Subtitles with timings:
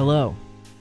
[0.00, 0.34] Hello.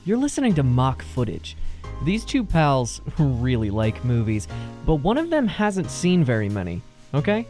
[0.06, 1.58] You're listening to Mock Footage.
[2.06, 4.48] These two pals really like movies,
[4.86, 6.82] but one of them hasn't seen very many,
[7.14, 7.46] okay?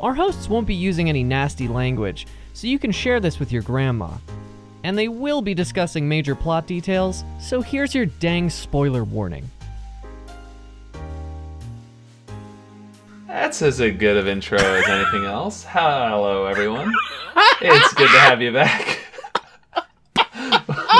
[0.00, 3.60] Our hosts won't be using any nasty language, so you can share this with your
[3.60, 4.08] grandma.
[4.84, 9.50] And they will be discussing major plot details, so here's your dang spoiler warning.
[13.26, 15.62] That's as good of intro as anything else.
[15.62, 16.90] Hello, everyone.
[17.60, 18.95] It's good to have you back.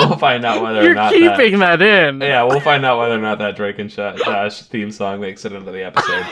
[0.07, 2.21] We'll find out whether You're or not keeping that, in.
[2.21, 5.45] Yeah, we'll find out whether or not that Drake and Sh- Josh theme song makes
[5.45, 6.25] it into the episode.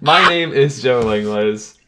[0.00, 1.78] My name is Joe Lingles.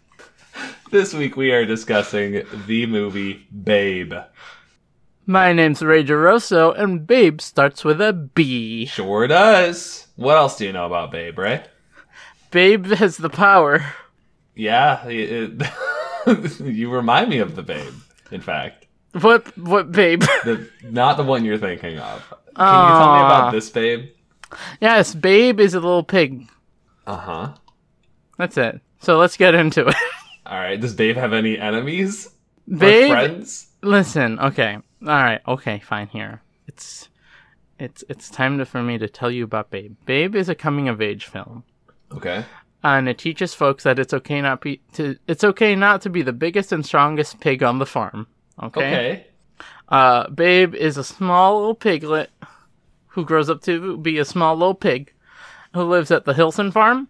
[0.90, 4.12] This week we are discussing the movie Babe.
[5.24, 8.86] My name's Ray Geroso, and Babe starts with a B.
[8.86, 10.08] Sure does.
[10.16, 11.64] What else do you know about Babe, Ray?
[12.50, 13.84] Babe has the power.
[14.54, 15.62] Yeah, it-
[16.60, 17.94] you remind me of the Babe.
[18.30, 18.81] In fact.
[19.20, 19.56] What?
[19.58, 20.22] What, Babe?
[20.44, 22.22] The, not the one you're thinking of.
[22.56, 24.10] Can you tell me about this babe?
[24.80, 26.48] yes, Babe is a little pig.
[27.06, 27.54] Uh huh.
[28.38, 28.80] That's it.
[29.00, 29.94] So let's get into it.
[30.46, 30.80] All right.
[30.80, 32.28] Does Babe have any enemies?
[32.68, 33.68] Babe, friends?
[33.82, 34.38] listen.
[34.38, 34.74] Okay.
[34.74, 35.40] All right.
[35.46, 35.78] Okay.
[35.80, 36.08] Fine.
[36.08, 36.42] Here.
[36.66, 37.08] It's,
[37.78, 39.96] it's, it's time to, for me to tell you about Babe.
[40.06, 41.64] Babe is a coming of age film.
[42.12, 42.44] Okay.
[42.84, 46.20] and it teaches folks that it's okay not be to it's okay not to be
[46.20, 48.26] the biggest and strongest pig on the farm.
[48.62, 48.80] Okay.
[48.80, 49.26] Okay.
[49.88, 52.30] Uh, Babe is a small little piglet
[53.08, 55.12] who grows up to be a small little pig
[55.74, 57.08] who lives at the Hilson farm.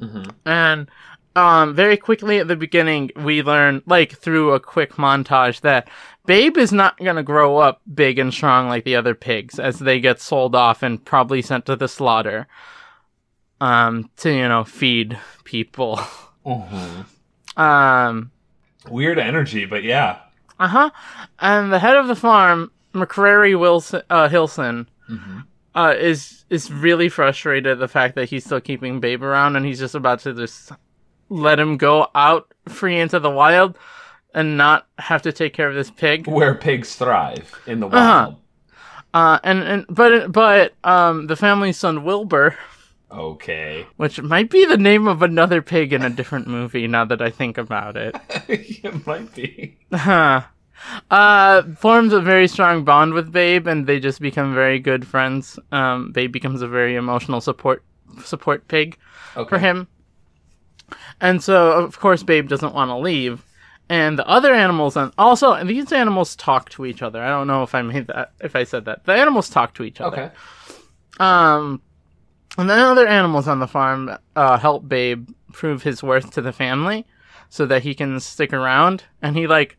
[0.00, 0.30] Mhm.
[0.44, 0.88] And
[1.36, 5.88] um, very quickly at the beginning, we learn, like through a quick montage, that
[6.26, 10.00] Babe is not gonna grow up big and strong like the other pigs, as they
[10.00, 12.48] get sold off and probably sent to the slaughter.
[13.60, 16.00] Um, to you know, feed people.
[16.46, 17.06] Mhm.
[17.56, 18.30] Um,
[18.88, 20.20] Weird energy, but yeah.
[20.58, 20.90] Uh huh.
[21.38, 25.44] And the head of the farm, McCrary Wilson uh, Hilson, Mhm.
[25.74, 29.64] uh, is is really frustrated at the fact that he's still keeping Babe around, and
[29.64, 30.72] he's just about to just
[31.28, 33.76] let him go out free into the wild
[34.34, 36.26] and not have to take care of this pig.
[36.26, 37.94] Where pigs thrive in the wild.
[37.96, 38.30] Uh-huh.
[38.30, 38.36] wild.
[39.14, 42.56] Uh, and and but but um, the family's son Wilbur,
[43.10, 43.86] Okay.
[43.96, 46.86] which might be the name of another pig in a different movie.
[46.86, 48.14] Now that I think about it.
[48.48, 49.78] it might be.
[49.92, 50.42] Huh.
[51.10, 55.58] Uh, forms a very strong bond with Babe, and they just become very good friends.
[55.72, 57.82] Um, Babe becomes a very emotional support
[58.24, 58.96] support pig
[59.36, 59.48] Okay.
[59.48, 59.88] for him,
[61.20, 63.44] and so of course Babe doesn't want to leave.
[63.90, 67.22] And the other animals, and also and these animals talk to each other.
[67.22, 69.04] I don't know if I made that, if I said that.
[69.04, 70.24] The animals talk to each other.
[70.24, 70.30] Okay.
[71.18, 71.82] Um,
[72.58, 76.52] and then other animals on the farm uh, help Babe prove his worth to the
[76.52, 77.06] family,
[77.48, 79.04] so that he can stick around.
[79.22, 79.78] And he like,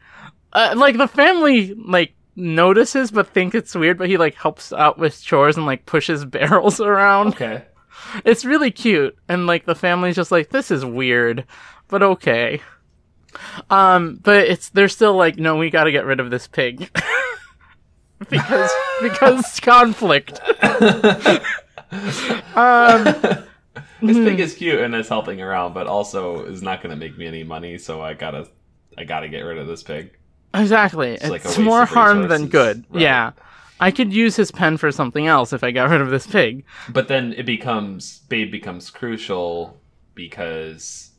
[0.54, 4.98] uh, like the family like notices but think it's weird, but he like helps out
[4.98, 7.30] with chores and like pushes barrels around.
[7.30, 7.64] Okay.
[8.24, 11.46] It's really cute, and like the family's just like, this is weird,
[11.90, 12.62] but okay.
[13.70, 16.90] Um, but it's they're still like, no, we got to get rid of this pig.
[18.30, 20.40] because because conflict.
[22.56, 23.44] Um
[24.02, 27.18] This pig is cute and is helping around, but also is not going to make
[27.18, 27.78] me any money.
[27.78, 28.48] So I gotta,
[28.98, 30.18] I gotta get rid of this pig.
[30.54, 31.14] Exactly.
[31.16, 32.86] It's like It's more harm than good.
[32.90, 33.02] Right.
[33.02, 33.32] Yeah.
[33.80, 36.66] I could use his pen for something else if I got rid of this pig.
[36.90, 39.80] But then it becomes Babe becomes crucial
[40.16, 41.12] because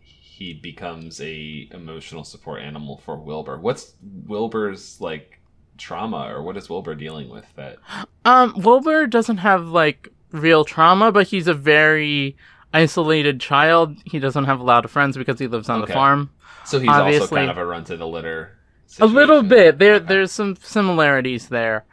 [0.00, 3.58] he becomes a emotional support animal for Wilbur.
[3.58, 3.94] What's
[4.26, 5.35] Wilbur's like
[5.78, 7.76] trauma or what is Wilbur dealing with that
[8.24, 12.36] Um, Wilbur doesn't have like real trauma, but he's a very
[12.74, 13.96] isolated child.
[14.04, 15.86] He doesn't have a lot of friends because he lives on Okay.
[15.88, 16.30] the farm.
[16.64, 17.36] so he's also Obviously.
[17.38, 18.52] kind of a run to the litter
[19.00, 19.78] A little bit.
[19.78, 20.06] There, Okay.
[20.06, 21.84] there's some similarities there,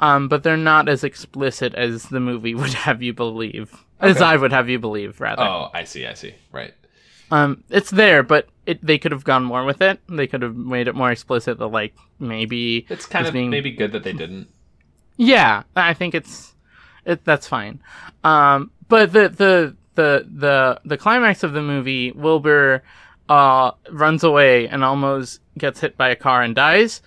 [0.00, 3.84] um, but they're not as explicit as the movie would have you believe.
[4.00, 5.42] As I would have you believe, rather.
[5.42, 6.34] Oh, I see, I see.
[6.52, 6.74] Right.
[7.30, 10.00] Um, it's there, but it they could have gone more with it.
[10.08, 11.58] They could have made it more explicit.
[11.58, 14.48] That like maybe It's kind It's of being- maybe good that they didn't.
[15.16, 16.54] Yeah, I think it's
[17.04, 17.24] it.
[17.24, 17.80] That's fine.
[18.24, 22.82] Um, but the the the the the climax of the movie, Wilbur
[23.28, 27.00] uh runs away and almost gets hit by a car and dies.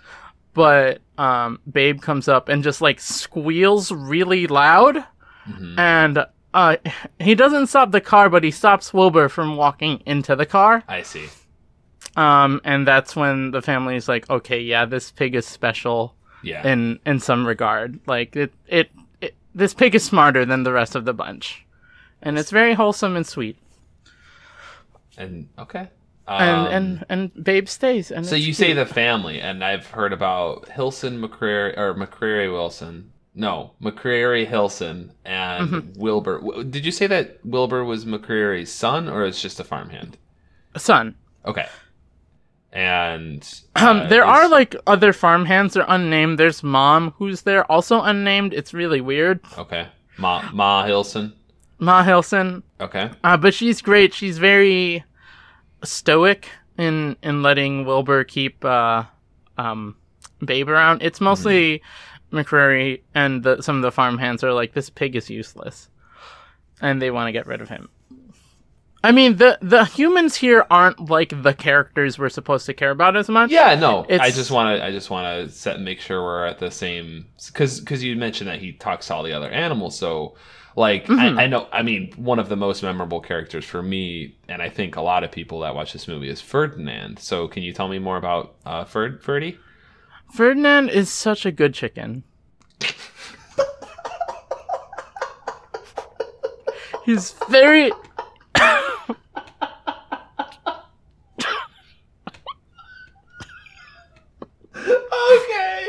[0.54, 5.04] But um, Babe comes up and just like squeals really loud,
[5.48, 5.78] Mhm.
[5.78, 6.78] and uh,
[7.20, 10.84] he doesn't stop the car, but he stops Wilbur from walking into the car.
[10.88, 11.28] I see.
[12.20, 16.68] Um, and that's when the family's like, okay, yeah, this pig is special Yeah.
[16.68, 18.00] in in some regard.
[18.08, 18.90] Like it, it,
[19.22, 21.66] it this pig is smarter than the rest of the bunch,
[22.22, 23.58] and it's very wholesome and sweet.
[25.18, 25.88] And okay.
[26.28, 28.12] and Um, and and Babe stays.
[28.12, 32.52] And So it's you say the family, and I've heard about Hilson McCreary or McCreary
[32.52, 33.12] Wilson.
[33.36, 36.00] No, McCreary Hilson and Mm-hmm.
[36.00, 36.64] Wilbur.
[36.64, 40.18] Did you say that Wilbur was McCreary's son, or is just a farmhand?
[40.76, 41.16] A son.
[41.46, 41.68] Okay.
[42.72, 43.42] And
[43.76, 45.74] Um, uh, there is- are like other farmhands.
[45.74, 46.38] They're unnamed.
[46.38, 48.54] There's mom who's there, also unnamed.
[48.54, 49.40] It's really weird.
[49.58, 49.88] okay.
[50.18, 51.34] Ma Ma Hilson.
[51.80, 53.10] Ma Hilson, Okay.
[53.24, 54.14] uh, but she's great.
[54.14, 55.04] She's very
[55.84, 59.04] stoic in in letting Wilbur keep uh,
[59.58, 59.96] um,
[60.44, 61.02] Babe around.
[61.02, 61.82] It's mostly
[62.34, 65.90] McCreary and the, some of the farmhands are like, this pig is useless,
[66.82, 67.90] and they want to get rid of him.
[69.04, 73.16] I mean, the the humans here aren't like the characters we're supposed to care about
[73.16, 73.50] as much.
[73.50, 74.06] Yeah, no.
[74.10, 74.84] I just want to.
[74.86, 78.50] I just want to set make sure we're at the same because because you mentioned
[78.50, 79.98] that he talks to all the other animals.
[79.98, 80.36] So,
[80.76, 81.40] like, Mm-hmm.
[81.40, 81.70] I, I know.
[81.72, 85.24] I mean, one of the most memorable characters for me, and I think a lot
[85.24, 87.20] of people that watch this movie is Ferdinand.
[87.20, 89.58] So, can you tell me more about uh, Ferd Ferdy?
[90.34, 92.24] Ferdinand is such a good chicken.
[97.06, 97.92] He's very.
[104.76, 105.88] Okay.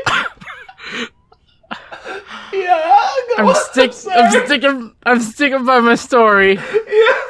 [2.53, 3.09] yeah.
[3.39, 3.93] I'm stick.
[4.21, 4.95] I'm sticking.
[5.05, 6.55] I'm sticking by my story.
[6.55, 7.21] Yeah.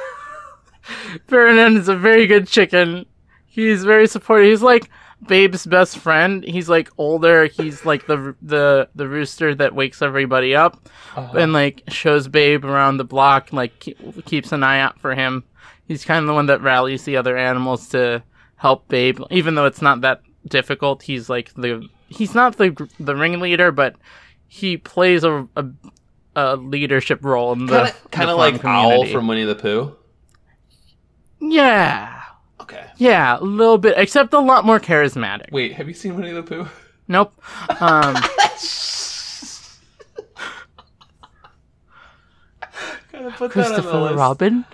[1.26, 3.06] Ferdinand is a very good chicken.
[3.46, 4.48] He's very supportive.
[4.48, 4.90] He's like
[5.26, 6.42] Babe's best friend.
[6.44, 7.46] He's like older.
[7.46, 11.38] He's like the the the rooster that wakes everybody up uh-huh.
[11.38, 13.52] and like shows Babe around the block.
[13.52, 15.44] Like ke- keeps an eye out for him.
[15.86, 18.22] He's kind of the one that rallies the other animals to
[18.56, 21.02] help Babe, even though it's not that difficult.
[21.02, 23.96] He's like the he's not the the ringleader, but
[24.48, 25.66] he plays a a,
[26.40, 29.96] a leadership role in the Kind of farm like Owl from Winnie the Pooh.
[31.40, 32.22] yeah
[32.60, 32.84] Okay.
[32.98, 35.50] yeah a little bit except a lot more charismatic.
[35.52, 36.66] Wait, have you seen Winnie the Pooh?
[37.08, 37.32] Nope.
[37.80, 38.14] Um,
[43.12, 44.64] Gotta put Christopher Robin.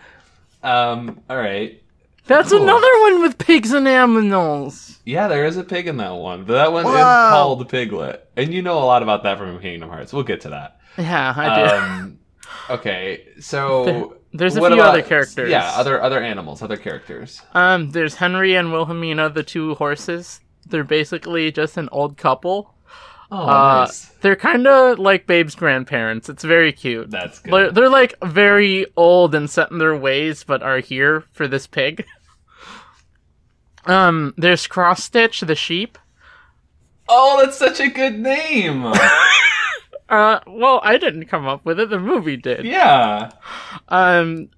[0.63, 1.21] Um.
[1.31, 1.83] All right.
[2.27, 2.63] That's Cool.
[2.63, 4.99] another one with pigs and animals.
[5.05, 6.45] Yeah, there is a pig in that one.
[6.45, 7.31] But that one is Wow.
[7.31, 8.29] called Piglet.
[8.37, 10.13] And you know a lot about that from Kingdom Hearts.
[10.13, 10.81] We'll get to that.
[10.98, 11.75] Yeah, I do.
[11.76, 12.19] Um,
[12.70, 15.50] okay, so There's a few about- other characters.
[15.50, 17.43] Yeah, other other animals, other characters.
[17.54, 20.40] Um, there's Henry and Wilhelmina, the two horses.
[20.69, 22.75] They're basically just an old couple.
[23.31, 24.06] Oh, Uh, nice.
[24.20, 26.28] They're kind of like Babe's grandparents.
[26.28, 27.10] It's very cute.
[27.10, 27.52] That's good.
[27.52, 31.66] They're, they're like very old and set in their ways, but are here for this
[31.66, 32.04] pig.
[33.87, 35.96] Um, there's Cross Stitch, the sheep.
[37.08, 38.84] oh, that's such a good name.
[40.08, 41.91] Uh, well, I didn't come up with it.
[41.91, 42.64] The movie did.
[42.64, 43.31] yeah.
[43.88, 44.49] um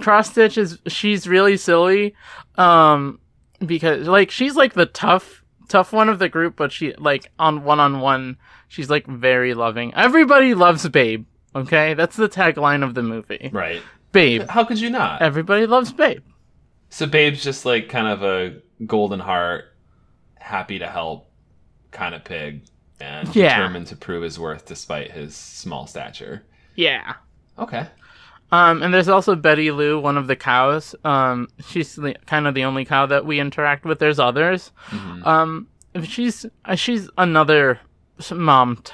[0.00, 2.16] cross stitch is she's really silly
[2.56, 3.20] um
[3.64, 7.62] because like she's like the tough tough one of the group but she like on
[7.62, 8.36] one on one
[8.66, 11.24] she's like very loving everybody loves babe
[11.54, 13.80] okay that's the tagline of the movie Right.
[14.10, 15.22] babe How could you not?
[15.22, 16.22] everybody loves babe
[16.88, 19.66] So Babe's just like kind of a golden heart,
[20.34, 21.30] happy to help
[21.92, 22.62] kind of pig,
[23.04, 23.56] and Yeah.
[23.56, 26.42] determined to prove his worth despite his small stature.
[26.74, 27.14] yeah
[27.58, 27.86] Okay.
[28.50, 32.54] um and there's also betty lou one of the cows um she's the, kind of
[32.54, 35.26] the only cow that we interact with there's others Mhm.
[35.26, 35.68] Um,
[36.04, 37.78] she's uh, she's another
[38.32, 38.92] mom t-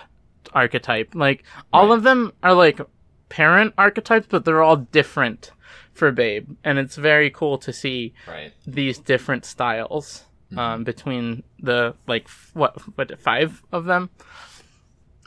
[0.55, 1.15] archetype.
[1.15, 1.97] Like all Right.
[1.97, 2.81] of them are like
[3.29, 5.53] parent archetypes, but they're all different
[5.93, 8.53] for Babe, and it's very cool to see Right.
[8.67, 10.25] these different styles
[10.57, 14.11] um, between the like f- what what five of them.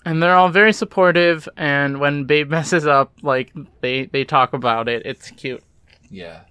[0.05, 3.51] And they're all very supportive, and when Babe messes up, like
[3.81, 5.05] they they talk about it.
[5.05, 5.63] It's cute.
[6.09, 6.41] Yeah.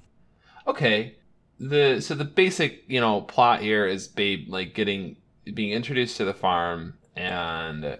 [0.67, 1.17] Okay.
[1.61, 5.17] The so the basic, you know, plot here is Babe like getting
[5.55, 7.99] being introduced to the farm and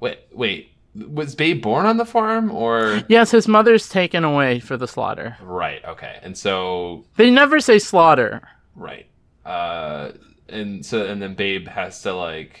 [0.00, 0.70] wait, wait.
[0.96, 5.36] Was Babe born on the farm or Yes, his mother's taken away for the slaughter.
[5.40, 6.18] Right, okay.
[6.22, 8.42] And so They never say slaughter.
[8.76, 9.06] right.
[9.44, 10.12] Uh
[10.48, 12.60] and so and then Babe has to like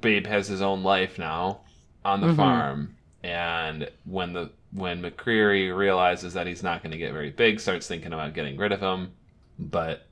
[0.00, 1.60] Babe has his own life now
[2.04, 2.36] on the Mhm.
[2.36, 7.60] farm and when the when McCreary realizes that he's not going to get very big
[7.60, 9.12] starts thinking about getting rid of him
[9.58, 10.06] but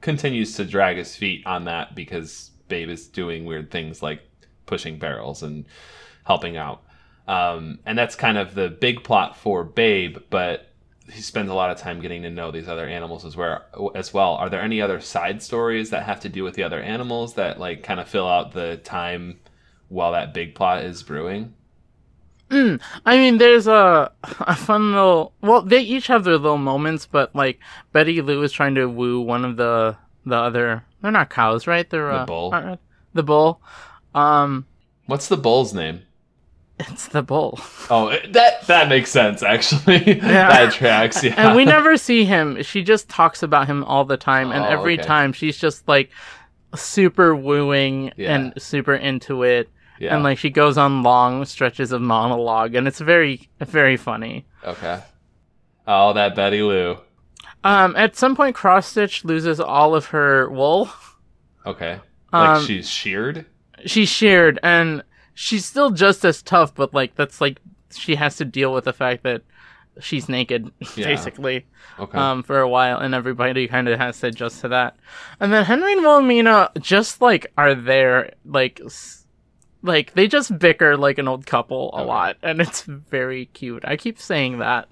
[0.00, 4.22] continues to drag his feet on that because Babe is doing weird things like
[4.66, 5.64] pushing barrels and
[6.24, 6.82] helping out.
[7.26, 10.69] Um, and that's kind of the big plot for Babe, but
[11.12, 13.92] he spends a lot of time getting to know these other animals as well.
[13.94, 16.80] As well, are there any other side stories that have to do with the other
[16.80, 19.40] animals that like kind of fill out the time
[19.88, 21.54] while that big plot is brewing?
[22.50, 25.32] Mm, I mean, there's a a fun little.
[25.40, 27.60] Well, they each have their little moments, but like
[27.92, 30.84] Betty Lou is trying to woo one of the the other.
[31.00, 31.88] They're not cows, right?
[31.88, 32.50] They're The uh, bull.
[32.52, 32.76] uh,
[33.14, 33.60] the bull.
[34.14, 34.66] Um,
[35.06, 36.02] What's the bull's name?
[36.88, 37.58] It's the bull,
[37.90, 40.02] Oh, that that makes sense actually.
[40.16, 40.48] Yeah.
[40.48, 41.22] that tracks.
[41.24, 41.34] Yeah.
[41.36, 42.62] and we never see him.
[42.62, 45.02] She just talks about him all the time, and Oh, every okay.
[45.02, 46.10] time she's just like
[46.74, 48.34] super wooing Yeah.
[48.34, 49.68] and super into it.
[49.98, 50.14] yeah.
[50.14, 54.46] And like she goes on long stretches of monologue, and it's very, very funny.
[54.64, 55.00] okay.
[55.86, 56.98] Oh, that Betty Lou.
[57.64, 60.88] Um, at some point, Cross Stitch loses all of her wool.
[61.66, 61.98] Okay.
[62.32, 63.44] Like Um, she's sheared.
[63.86, 65.02] She's sheared, and
[65.40, 67.58] she's still just as tough, but like that's like
[67.92, 69.42] she has to deal with the fact that
[70.00, 71.06] she's naked, Yeah.
[71.06, 71.66] basically,
[71.98, 72.18] Okay.
[72.18, 74.96] um, for a while, and everybody kind of has to adjust to that.
[75.40, 78.80] And then Henry and Wilhelmina just like are there, like.
[78.84, 79.16] s-
[79.82, 82.08] Like they just bicker like an old couple a Okay.
[82.12, 83.82] lot, and it's very cute.
[83.88, 84.88] I keep saying that.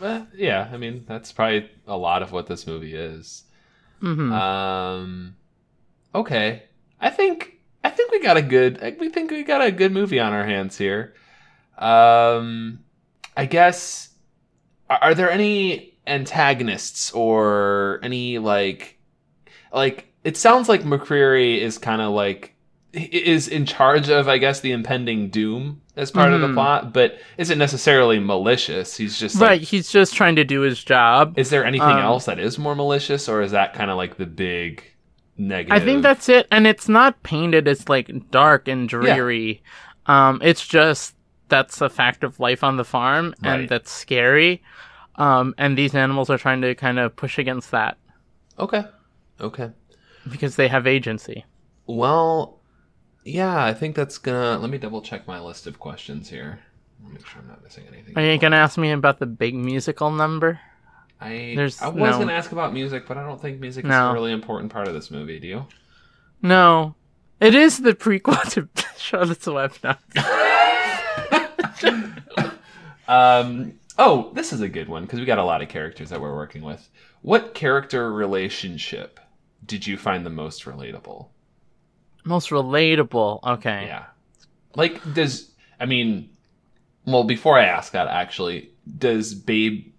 [0.00, 3.44] Well, yeah, I mean that's probably a lot of what this movie is.
[4.00, 5.36] hmm Um,
[6.12, 6.64] okay,
[7.00, 7.53] I think
[7.84, 8.96] I think we got a good.
[8.98, 11.14] We think we got a good movie on our hands here.
[11.78, 12.80] Um,
[13.36, 14.08] I guess
[14.88, 18.98] are, are there any antagonists or any like
[19.72, 22.54] like it sounds like McCreary is kind of like
[22.92, 26.54] is in charge of I guess the impending doom as part of the Mhm.
[26.54, 28.96] plot, but isn't necessarily malicious.
[28.96, 31.38] He's just like, Right, he's just trying to do his job.
[31.38, 34.16] Is there anything Um, else that is more malicious, or is that kind of like
[34.16, 34.82] the big
[35.36, 35.82] negative?
[35.82, 39.62] I think that's it, and it's not painted as like dark and dreary.
[40.06, 41.14] Um, it's just
[41.48, 43.68] that's a fact of life on the farm, and Right.
[43.68, 44.62] that's scary.
[45.16, 47.96] Um, and these animals are trying to kind of push against that
[48.58, 48.84] okay.
[49.40, 49.70] Okay.
[50.28, 51.44] because they have agency.
[51.86, 52.58] Well,
[53.24, 54.58] yeah, I think that's gonna.
[54.58, 56.60] Let me double check my list of questions here.
[57.12, 58.16] Make sure I'm not missing anything.
[58.18, 60.58] Are you gonna ask me about the big musical number?
[61.20, 63.90] I there's I was no- gonna ask about music, but I don't think music is
[63.90, 65.38] a really important part of this movie.
[65.38, 65.66] Do you?
[66.42, 66.94] No,
[67.40, 68.68] it is the prequel to
[68.98, 69.72] Charlotte's Web.
[69.82, 69.94] No.
[73.06, 73.74] Um.
[73.96, 76.34] Oh, this is a good one because we got a lot of characters that we're
[76.34, 76.88] working with.
[77.22, 79.20] What character relationship
[79.64, 81.28] did you find the most relatable?
[82.24, 83.42] Most relatable.
[83.44, 83.84] Okay.
[83.86, 84.06] Yeah.
[84.74, 86.30] Like, does I mean,
[87.06, 89.92] well, before I ask that, actually, does Babe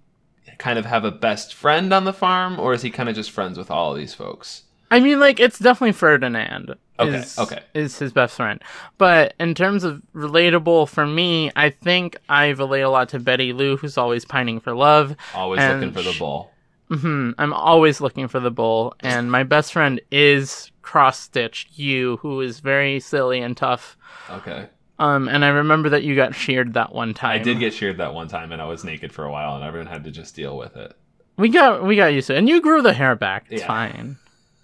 [0.57, 3.31] kind of have a best friend on the farm, or is he kind of just
[3.31, 4.63] friends with all of these folks?
[4.91, 6.75] I mean, like it's definitely Ferdinand.
[6.97, 7.59] Okay, Is, okay.
[7.73, 8.61] Is his best friend,
[8.97, 13.51] but in terms of relatable for me, I think I relate a lot to Betty
[13.51, 15.15] Lou, who's always pining for love.
[15.33, 16.51] Always looking for the sh- bull.
[16.89, 22.17] hmm I'm always looking for the bull, and my best friend is Cross Stitch, you,
[22.17, 23.97] who is very silly and tough.
[24.29, 24.69] Okay.
[24.97, 27.39] Um, and I remember that you got sheared that one time.
[27.39, 29.63] I did get sheared that one time, and I was naked for a while, and
[29.63, 30.93] everyone had to just deal with it.
[31.37, 33.47] We got we got used to it, and you grew the hair back.
[33.49, 33.67] It's Yeah.
[33.67, 34.17] fine.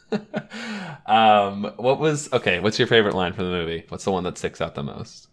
[1.05, 2.59] um, what was okay?
[2.59, 3.85] What's your favorite line from the movie?
[3.89, 5.27] What's the one that sticks out the most?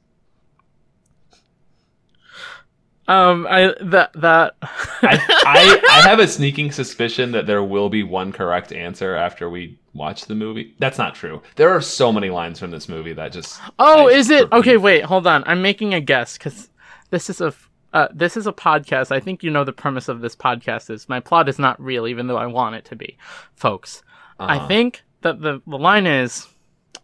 [3.07, 4.57] Um, I that that.
[4.62, 9.49] I, I I have a sneaking suspicion that there will be one correct answer after
[9.49, 10.75] we watch the movie.
[10.78, 11.43] That's not true.
[11.57, 14.45] There are so many lines from this movie that just Oh, I is it?
[14.45, 14.57] repeat.
[14.57, 15.43] Okay, wait, hold on.
[15.47, 16.71] I'm making a guess because
[17.11, 17.52] this is a
[17.93, 19.11] uh, this is a podcast.
[19.11, 22.07] I think you know the premise of this podcast is my plot is not real,
[22.07, 23.17] even though I want it to be,
[23.57, 24.02] folks.
[24.38, 24.69] I Uh-huh.
[24.69, 26.47] think that the the line is,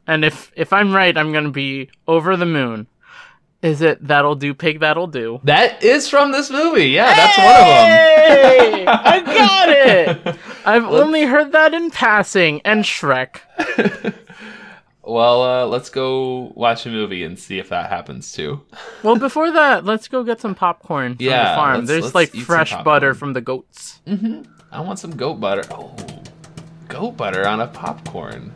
[0.07, 2.87] and if if I'm right, I'm gonna be over the moon.
[3.65, 4.81] Is it that'll do, pig?
[4.81, 5.41] That'll do.
[5.45, 6.89] That is from this movie.
[6.91, 8.89] Yeah, that's one of them.
[8.89, 10.37] I got it.
[10.67, 13.41] I've only heard that in passing and Shrek.
[15.07, 18.63] Well, uh, let's go watch a movie and see if that happens too.
[19.03, 21.75] Well, before that, let's go get some popcorn from Yeah, the farm.
[21.81, 24.01] let's- There's let's like fresh butter from the goats.
[24.73, 25.63] I want some goat butter.
[25.71, 25.95] Oh,
[26.89, 28.54] goat butter on a popcorn.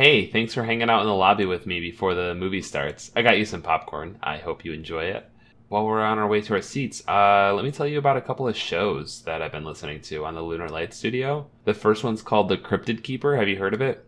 [0.00, 3.10] Hey, thanks for hanging out in the lobby with me before the movie starts.
[3.14, 4.18] I got you some popcorn.
[4.22, 5.28] I hope you enjoy it.
[5.68, 8.22] While we're on our way to our seats, uh, let me tell you about a
[8.22, 11.50] couple of shows that I've been listening to on the Lunar Light Studio.
[11.66, 13.36] The first one's called The Cryptid Keeper.
[13.36, 14.06] Have you heard of it?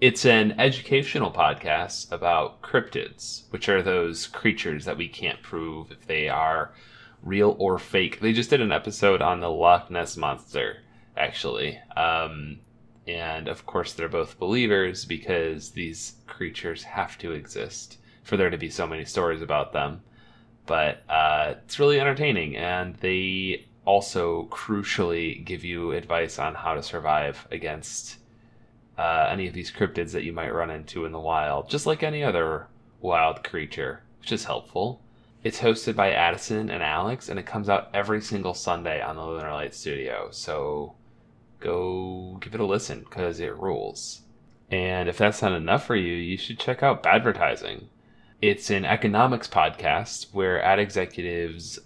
[0.00, 6.06] It's an educational podcast about cryptids, which are those creatures that we can't prove if
[6.06, 6.74] they are
[7.24, 8.20] real or fake.
[8.20, 10.76] They just did an episode on the Loch Ness Monster,
[11.16, 11.80] actually.
[11.96, 12.60] Um,
[13.06, 18.58] and of course, they're both believers because these creatures have to exist for there to
[18.58, 20.02] be so many stories about them.
[20.66, 26.82] But uh, it's really entertaining, and they also crucially give you advice on how to
[26.82, 28.16] survive against
[28.96, 32.02] uh, any of these cryptids that you might run into in the wild, just like
[32.02, 32.66] any other
[33.00, 35.02] wild creature, which is helpful.
[35.42, 39.26] It's hosted by Addison and Alex, and it comes out every single Sunday on the
[39.26, 40.28] Lunar Light Studio.
[40.30, 40.94] So
[41.64, 44.20] go give it a listen because it rules.
[44.70, 47.84] And if that's not enough for you, you should check out Badvertising.
[48.40, 51.78] It's an economics podcast where ad executives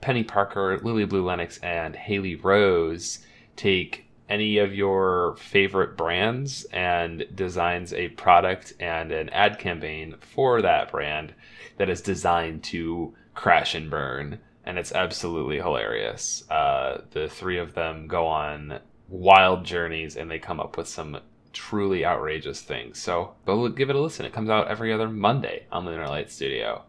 [0.00, 3.18] Penny Parker, Lily Blue Lennox, and Haley Rose
[3.56, 10.62] take any of your favorite brands and designs a product and an ad campaign for
[10.62, 11.32] that brand
[11.78, 14.38] that is designed to crash and burn.
[14.64, 16.48] And it's absolutely hilarious.
[16.50, 21.18] Uh, the three of them go on wild journeys and they come up with some
[21.52, 22.98] truly outrageous things.
[22.98, 24.26] So go give it a listen.
[24.26, 26.82] It comes out every other Monday on Lunar Light Studio.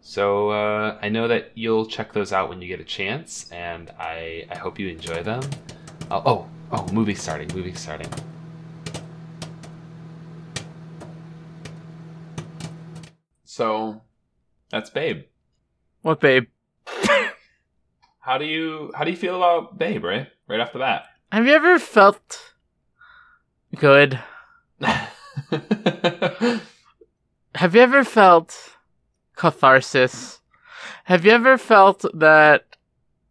[0.00, 3.90] So uh, I know that you'll check those out when you get a chance, and
[3.98, 5.42] I, I hope you enjoy them.
[6.10, 8.08] Oh, oh, oh, movie starting, movie starting.
[13.44, 14.02] So
[14.68, 15.22] that's Babe.
[16.02, 16.48] What, babe?
[18.24, 20.28] How do you how do you feel about Babe, right?
[20.48, 21.13] Right off the bat.
[21.34, 22.52] Have you ever felt
[23.74, 24.20] good?
[27.56, 28.76] Have you ever felt
[29.34, 30.38] catharsis?
[31.06, 32.76] Have you ever felt that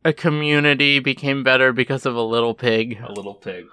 [0.04, 3.00] a community became better because of a little pig?
[3.02, 3.68] a little pig.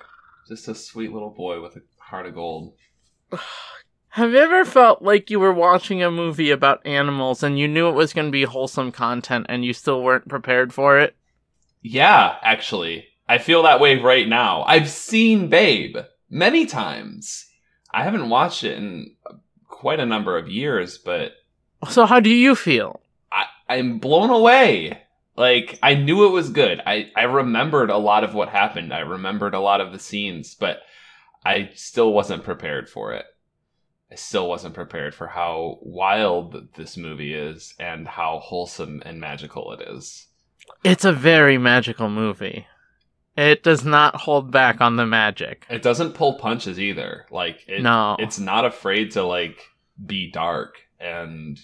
[0.47, 2.75] Just a sweet little boy with a heart of gold.
[4.11, 7.89] Have you ever felt like you were watching a movie about animals and you knew
[7.89, 11.17] it was going to be wholesome content and you still weren't prepared for it?
[11.83, 13.09] Yeah, actually.
[13.31, 14.65] I feel that way right now.
[14.65, 15.97] I've seen Babe
[16.29, 17.47] many times.
[17.95, 19.15] I haven't watched it in
[19.69, 21.35] quite a number of years, but
[21.89, 23.01] So, how do you feel?
[23.31, 25.05] I, I'm blown away.
[25.37, 26.83] Like I knew it was good.
[26.85, 28.93] I, I remembered a lot of what happened.
[28.93, 30.81] I remembered a lot of the scenes, but
[31.45, 33.27] I still wasn't prepared for it.
[34.11, 39.73] I still wasn't prepared for how wild this movie is and how wholesome and magical
[39.73, 40.27] it is.
[40.83, 42.67] It's a very magical movie.
[43.37, 45.65] It does not hold back on the magic.
[45.71, 47.27] It doesn't pull punches either.
[47.31, 48.17] Like it, No.
[48.19, 49.61] it's not afraid to like
[50.05, 51.59] be dark and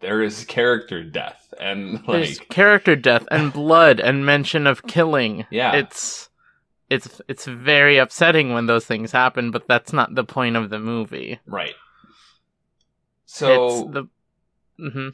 [0.00, 5.46] there is character death and There's like character death and blood and mention of killing.
[5.50, 5.74] Yeah.
[5.74, 6.28] It's
[6.88, 10.78] it's it's very upsetting when those things happen, but that's not the point of the
[10.78, 11.40] movie.
[11.46, 11.74] right.
[13.24, 14.08] So it's the
[14.78, 15.08] mm-hmm.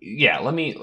[0.00, 0.76] yeah, let me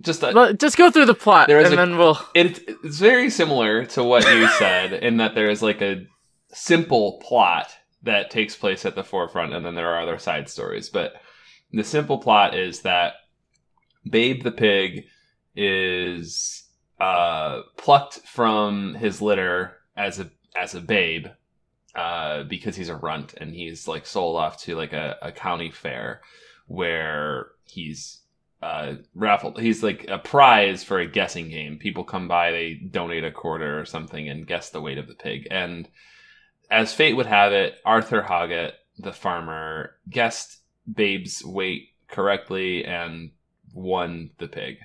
[0.00, 2.60] just uh, well, just go through the plot There is and a- then we'll it,
[2.84, 6.06] it's very similar to what you said in that there is like a
[6.48, 7.68] simple plot
[8.02, 10.88] that takes place at the forefront and then there are other side stories.
[10.88, 11.14] But
[11.72, 13.14] the simple plot is that
[14.08, 15.04] babe the pig
[15.54, 16.64] is
[16.98, 21.26] uh, plucked from his litter as a as a babe
[21.94, 25.70] uh, because he's a runt and he's like sold off to like a, a county
[25.70, 26.20] fair
[26.66, 28.20] where he's
[28.62, 29.58] uh, raffled.
[29.58, 31.78] He's like a prize for a guessing game.
[31.78, 35.14] People come by, they donate a quarter or something, and guess the weight of the
[35.14, 35.48] pig.
[35.50, 35.88] And
[36.70, 40.58] as fate would have it, Arthur Hoggett, the farmer, guessed
[40.92, 43.30] Babe's weight correctly and
[43.72, 44.76] won the pig.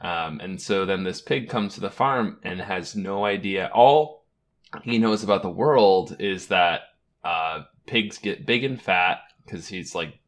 [0.00, 3.70] Um, and so then this pig comes to the farm and has no idea.
[3.72, 4.24] All
[4.82, 6.82] he knows about the world is that
[7.24, 10.18] uh, pigs get big and fat because he's like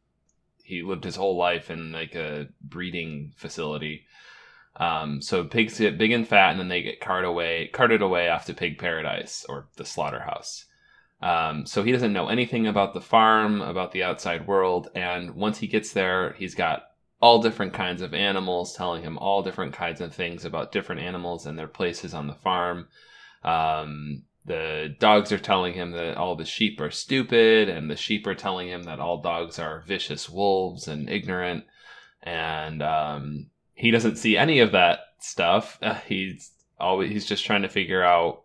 [0.67, 4.03] he lived his whole life in like a breeding facility.
[4.75, 8.27] Um, so pigs get big and fat, and then they get carted away, carted away
[8.27, 10.65] off to pig paradise or the slaughterhouse.
[11.21, 15.59] Um, so he doesn't know anything about the farm, about the outside world, and once
[15.59, 16.83] he gets there, he's got
[17.21, 21.45] all different kinds of animals telling him all different kinds of things about different animals
[21.45, 22.89] and their places on the farm.
[23.41, 28.25] Um, the dogs are telling him that all the sheep are stupid, and the sheep
[28.25, 31.65] are telling him that all dogs are vicious wolves and ignorant.
[32.23, 35.77] And um, he doesn't see any of that stuff.
[35.81, 38.43] Uh, he's always he's just trying to figure out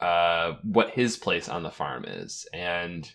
[0.00, 3.10] uh, what his place on the farm is, and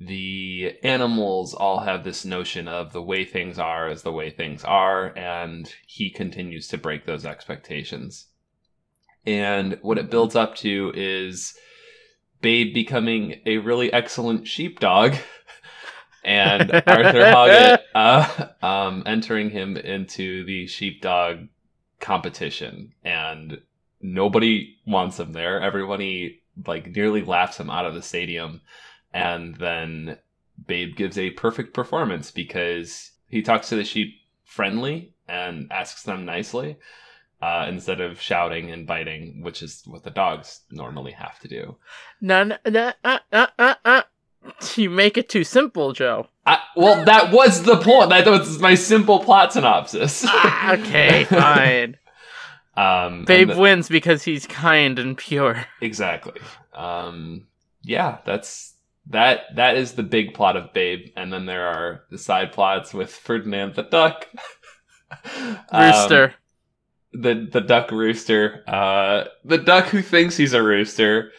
[0.00, 4.64] the animals all have this notion of the way things are is the way things
[4.64, 8.26] are, and he continues to break those expectations.
[9.26, 11.54] And what it builds up to is
[12.40, 15.14] Babe becoming a really excellent sheepdog,
[16.24, 21.48] and Arthur Hoggett uh, um, entering him into the sheepdog
[22.00, 22.92] competition.
[23.04, 23.60] And
[24.00, 25.60] nobody wants him there.
[25.60, 28.60] Everybody like nearly laughs him out of the stadium.
[29.12, 30.18] And then
[30.66, 36.24] Babe gives a perfect performance because he talks to the sheep friendly and asks them
[36.24, 36.76] nicely.
[37.40, 41.76] Uh, instead of shouting and biting, which is what the dogs normally have to do.
[42.20, 44.02] No, no, no, uh, uh, uh, uh.
[44.76, 46.28] You make it too simple, Joe.
[46.46, 48.08] I, well, that was the point.
[48.10, 50.24] That was my simple plot synopsis.
[50.28, 51.96] Ah, okay, fine.
[52.76, 55.66] um, Babe the- wins because he's kind and pure.
[55.80, 56.40] exactly.
[56.72, 57.46] Um,
[57.82, 58.74] yeah, that's
[59.08, 59.40] that.
[59.56, 63.10] That is the big plot of Babe, and then there are the side plots with
[63.12, 64.26] Ferdinand the duck,
[65.10, 66.34] Um, Rooster.
[67.12, 71.32] The the duck rooster, uh, the duck who thinks he's a rooster,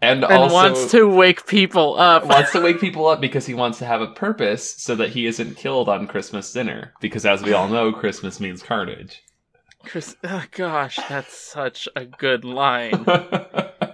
[0.00, 2.26] and, and also wants to wake people up.
[2.26, 5.26] wants to wake people up because he wants to have a purpose so that he
[5.26, 6.92] isn't killed on Christmas dinner.
[7.00, 9.22] Because as we all know, Christmas means carnage.
[9.84, 13.04] Chris, oh gosh, that's such a good line.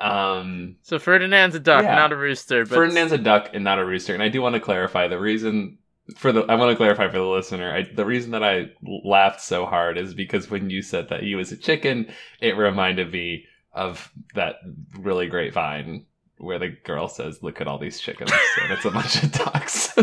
[0.00, 1.94] um, So Ferdinand's a duck, Yeah.
[1.94, 2.64] not a rooster.
[2.64, 5.18] But Ferdinand's a duck and not a rooster, and I do want to clarify the
[5.18, 5.78] reason
[6.16, 6.40] for the.
[6.42, 7.72] I want to clarify for the listener.
[7.74, 11.34] I, the reason that I laughed so hard is because when you said that he
[11.34, 12.08] was a chicken,
[12.40, 14.56] it reminded me of that
[14.98, 16.06] really great vine
[16.38, 18.30] where the girl says, "Look at all these chickens,"
[18.62, 19.96] and it's a bunch of ducks.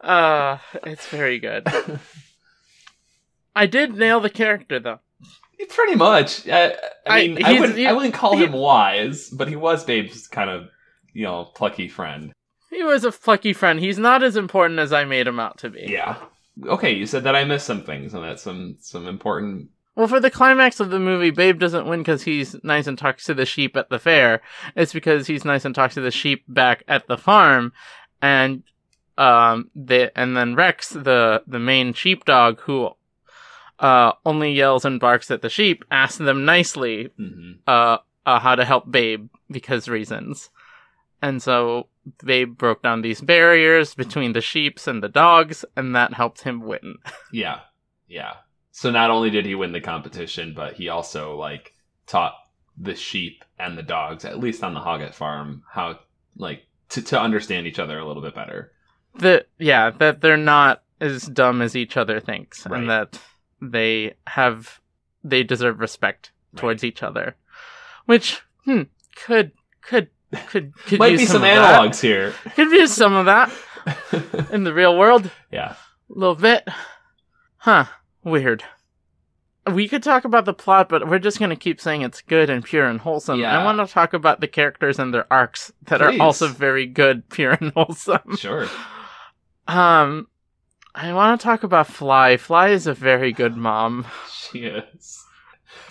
[0.00, 1.66] uh, it's very good.
[3.56, 5.00] I did nail the character though.
[5.68, 6.48] Pretty much.
[6.48, 6.74] I, I
[7.06, 9.84] I- mean, I, he's- wouldn't, he- I wouldn't call he- him wise, but he was
[9.84, 10.68] Babe's kind of,
[11.12, 12.32] you know, plucky friend.
[12.80, 13.78] He was a plucky friend.
[13.78, 15.84] He's not as important as I made him out to be.
[15.86, 16.16] Yeah.
[16.66, 19.68] Okay, you said that I missed some things, and that's some some important.
[19.96, 23.24] Well, for the climax of the movie, Babe doesn't win because he's nice and talks
[23.24, 24.40] to the sheep at the fair.
[24.76, 27.74] It's because he's nice and talks to the sheep back at the farm,
[28.22, 28.62] and
[29.18, 32.92] um, the and then Rex, the the main sheepdog, who
[33.78, 37.58] uh only yells and barks at the sheep, asks them nicely Mhm.
[37.66, 40.48] uh, uh how to help Babe because reasons,
[41.20, 41.88] and so
[42.24, 46.60] Babe broke down these barriers between the sheeps and the dogs, and that helped him
[46.62, 46.96] win.
[47.32, 47.60] Yeah,
[48.08, 48.34] yeah.
[48.72, 51.74] So not only did he win the competition, but he also like
[52.06, 52.34] taught
[52.76, 55.98] the sheep and the dogs, at least on the Hoggett farm, how
[56.36, 58.72] like to to understand each other a little bit better.
[59.16, 62.80] that yeah that they're not as dumb as each other thinks Right.
[62.80, 63.18] and that
[63.60, 64.80] they have
[65.24, 67.36] they deserve respect towards each other
[68.06, 68.82] which hmm,
[69.16, 70.08] could could
[70.48, 71.80] could could Might use be some, that.
[71.80, 72.32] analogs here.
[72.54, 73.50] could use some of that
[74.52, 75.74] in the real world yeah.
[75.74, 76.66] a little bit
[77.58, 77.86] huh
[78.24, 78.62] weird
[79.70, 82.48] we could talk about the plot but we're just going to keep saying it's good
[82.50, 83.58] and pure and wholesome Yeah.
[83.58, 86.18] i want to talk about the characters and their arcs that Please.
[86.18, 88.68] are also very good pure and wholesome Sure.
[89.66, 90.26] um,
[90.94, 92.36] I want to talk about Fly.
[92.36, 94.06] Fly is a very good mom.
[94.28, 95.24] She is.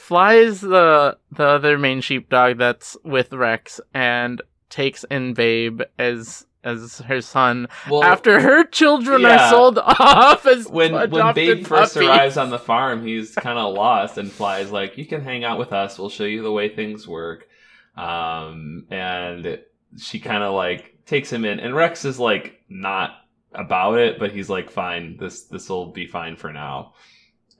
[0.09, 4.41] Fly is the the other main sheepdog that's with Rex and
[4.71, 9.35] takes in Babe as as her son Well, after her children yeah.
[9.35, 12.09] are sold off as when when Babe first puppies.
[12.09, 15.59] arrives on the farm, he's kind of lost, and flies like, "You can hang out
[15.59, 15.99] with us.
[15.99, 17.47] We'll show you the way things work."
[17.95, 19.59] Um, and
[19.95, 23.11] she kind of like takes him in, and Rex is like not
[23.53, 26.93] about it, but he's like, "Fine, this this will be fine for now."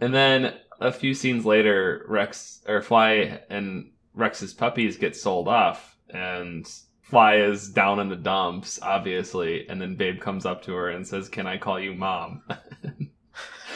[0.02, 5.98] And then a few scenes later, Rex or Fly and Rex's puppies get sold off,
[6.10, 6.68] and
[7.02, 11.08] Fly is down in the dumps, obviously, and then Babe comes up to her and
[11.08, 12.44] says, "Can I call you mom?"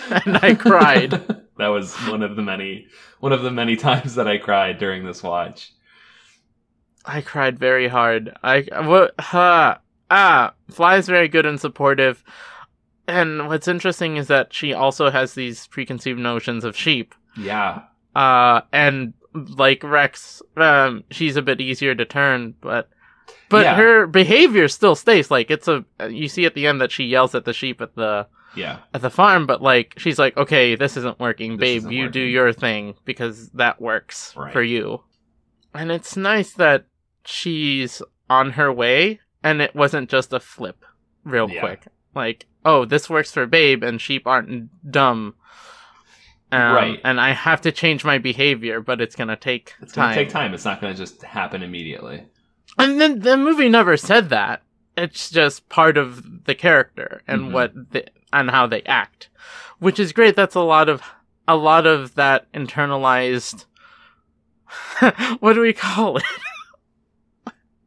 [0.10, 1.12] and I cried.
[1.58, 2.88] that was one of the many
[3.20, 5.74] one of the many times that I cried during this watch.
[7.06, 8.36] I cried very hard.
[8.44, 12.24] I what ha ah Fly is very good and supportive.
[13.08, 17.14] And what's interesting is that she also has these preconceived notions of sheep.
[17.36, 17.82] Yeah,
[18.16, 22.88] uh and like rex um she's a bit easier to turn but
[23.50, 23.76] but Yeah.
[23.76, 27.34] her behavior still stays like it's a you see at the end that she yells
[27.34, 30.96] at the sheep at the yeah, at the farm but like she's like okay this
[30.96, 34.54] isn't working This babe isn't you do your thing because that works Right.
[34.54, 35.02] for you
[35.74, 36.86] and it's nice that
[37.26, 40.86] she's on her way and it wasn't just a flip
[41.24, 41.62] real Yeah.
[41.62, 45.36] quick like oh this works for babe and sheep aren't dumb
[46.52, 47.00] um, Right.
[47.04, 49.78] and I have to change my behavior, but it's gonna take time.
[49.82, 50.04] it's time.
[50.10, 50.54] gonna take time.
[50.54, 52.26] It's not gonna just happen immediately.
[52.78, 54.62] And then the movie never said that.
[54.96, 57.52] It's just part of the character and Mhm.
[57.54, 59.30] what the, and how they act,
[59.80, 60.36] which is great.
[60.36, 61.02] That's a lot of
[61.48, 63.66] a lot of that internalized.
[65.40, 66.24] what do we call it?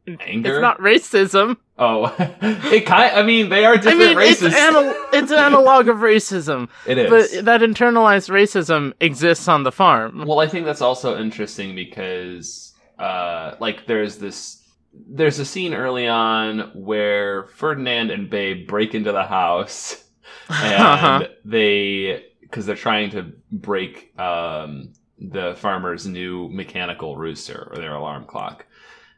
[0.19, 0.55] Anger.
[0.55, 1.55] It's not racism.
[1.79, 3.15] Oh, it kind.
[3.15, 4.47] I mean, they are different I mean, races.
[4.53, 7.09] it's anal- it's an analog of racism, it is.
[7.09, 10.23] but that internalized racism exists on the farm.
[10.25, 14.61] Well, I think that's also interesting because, uh, like, there's this,
[14.91, 20.03] there's a scene early on where Ferdinand and Babe break into the house,
[20.49, 21.27] and Uh-huh.
[21.45, 28.23] they because they're trying to break um, the farmer's new mechanical rooster or their alarm
[28.25, 28.65] clock.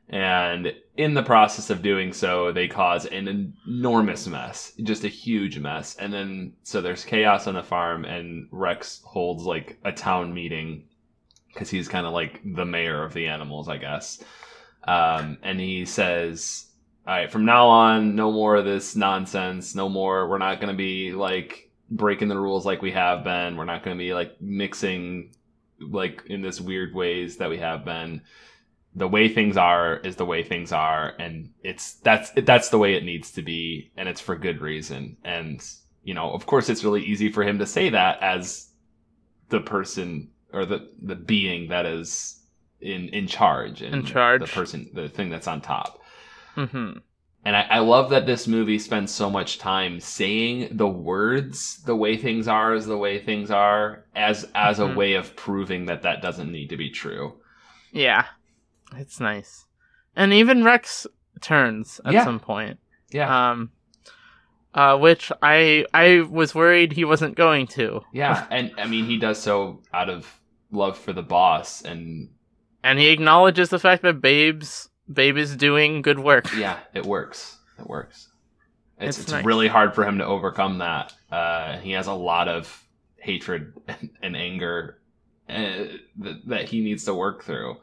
[0.10, 5.58] And in the process of doing so, they cause an enormous mess, just a huge
[5.58, 5.96] mess.
[5.96, 10.84] And then, so there's chaos on the farm, and Rex holds like a town meeting
[11.48, 14.22] because he's kind of like the mayor of the animals, I guess.
[14.84, 16.66] Um, and he says,
[17.08, 19.76] All right, from now on, no more of this nonsense.
[19.76, 20.28] No more.
[20.28, 23.56] We're not going to be like breaking the rules like we have been.
[23.56, 25.32] We're not going to be like mixing
[25.80, 28.22] like in this weird ways that we have been
[29.00, 32.92] the way things are is the way things are and it's that's that's the way
[32.96, 35.58] it needs to be and it's for good reason and
[36.04, 38.70] you know of course it's really easy for him to say that as
[39.50, 42.42] the person or the the being that is
[42.82, 44.42] in in charge and In charge.
[44.42, 46.02] the person the thing that's on top
[46.56, 46.98] mm-hmm.
[47.46, 51.96] and I, I love that this movie spends so much time saying the words the
[51.96, 54.92] way things are is the way things are as as Mhm.
[54.92, 57.26] a way of proving that that doesn't need to be true
[57.92, 58.26] Yeah,
[58.98, 59.66] it's nice,
[60.16, 61.06] and even Rex
[61.42, 62.24] turns at Yeah.
[62.24, 62.80] some point.
[63.12, 63.72] yeah Um,
[64.74, 69.18] uh, which I I was worried he wasn't going to, Yeah, and I mean he
[69.18, 70.40] does so out of
[70.72, 72.30] love for the boss, and
[72.84, 76.54] and he acknowledges the fact that Babe's Babe is doing good work.
[76.56, 77.58] yeah, it works.
[77.80, 78.28] It works.
[79.00, 79.46] It's It's it's, nice.
[79.46, 81.14] really hard for him to overcome that.
[81.32, 82.84] Uh, he has a lot of
[83.18, 85.00] hatred and, and anger
[85.50, 85.86] uh,
[86.18, 87.78] that, that he needs to work through,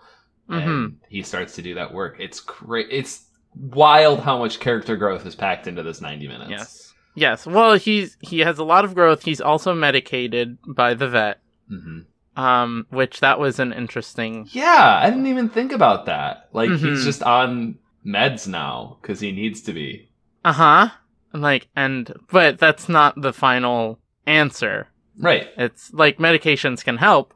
[0.49, 0.57] Mhm.
[0.85, 2.17] and he starts to do that work.
[2.21, 2.87] It's great.
[2.91, 6.51] It's wild how much character growth is packed into this ninety minutes.
[6.51, 6.95] Yes.
[7.15, 7.47] Yes.
[7.47, 9.25] Well, he's he has a lot of growth.
[9.25, 11.41] He's also medicated by the vet.
[11.69, 12.01] hmm
[12.37, 14.47] Um, which that was an interesting.
[14.51, 16.49] Yeah, I didn't even think about that.
[16.53, 16.79] Like Mhm.
[16.91, 20.11] he's just on meds now because he needs to be.
[20.45, 20.89] Uh huh.
[21.33, 24.89] Like and but that's not the final answer.
[25.19, 25.49] Right.
[25.57, 27.33] It's like medications can help,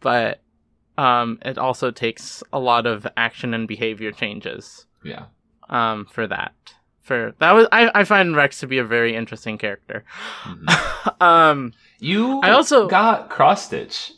[0.00, 0.42] but
[0.98, 5.24] um, it also takes a lot of action and behavior changes Yeah.
[5.70, 6.54] um for that.
[7.02, 10.04] For that was I I find Rex to be a very interesting character.
[10.44, 11.20] Mhm.
[11.20, 14.12] um, You I also- got cross stitch.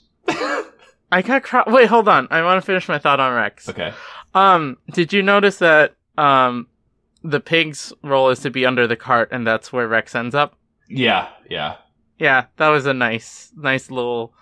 [1.13, 1.87] I got cro- wait.
[1.87, 2.27] Hold on.
[2.31, 3.69] I want to finish my thought on Rex.
[3.69, 3.93] okay.
[4.35, 6.67] Um, did you notice that um,
[7.23, 10.57] the pig's role is to be under the cart, and that's where Rex ends up?
[10.89, 11.29] Yeah.
[11.49, 11.77] Yeah.
[12.19, 14.35] Yeah, that was a nice, nice little.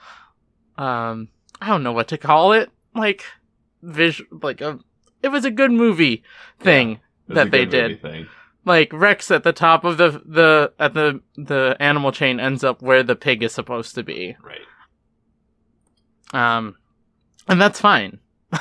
[0.79, 1.29] Um,
[1.63, 2.71] I don't know what to call it.
[2.95, 3.25] Like,
[3.83, 4.79] vis, like a.
[5.23, 6.25] It was a good movie
[6.59, 6.99] thing.
[7.29, 8.03] Was That a they good movie did.
[8.03, 8.27] Thing.
[8.65, 12.83] Like Rex at the top of the the at the the animal chain ends up
[12.83, 14.37] where the pig is supposed to be.
[14.43, 14.59] Right.
[16.33, 16.77] Um,
[17.49, 18.19] and that's fine.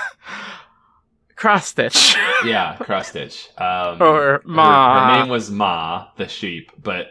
[1.36, 2.16] Cross stitch.
[2.46, 2.76] Yeah.
[2.80, 3.50] Cross stitch.
[3.58, 5.14] Um, Or her- Ma.
[5.16, 7.08] Her, name was Ma, the sheep, but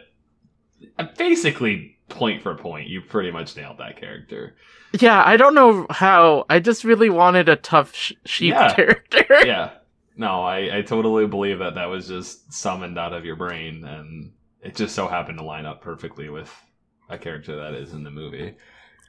[1.17, 4.55] basically point for point, you pretty much nailed that character.
[4.99, 6.45] Yeah, I don't know how.
[6.49, 8.73] I just really wanted a tough sh- sheep Yeah.
[8.73, 9.25] character.
[9.45, 9.71] yeah.
[10.17, 14.31] No, I, I totally believe that that was just summoned out of your brain, and
[14.61, 16.53] it just so happened to line up perfectly with
[17.09, 18.55] a character that is in the movie.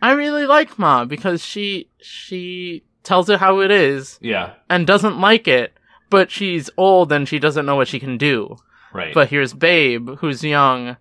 [0.00, 5.20] I really like Ma because she she tells it how it is Yeah, and doesn't
[5.20, 5.72] like it,
[6.10, 8.56] but she's old and she doesn't know what she can do.
[8.94, 9.12] right.
[9.14, 10.96] But here's Babe, who's young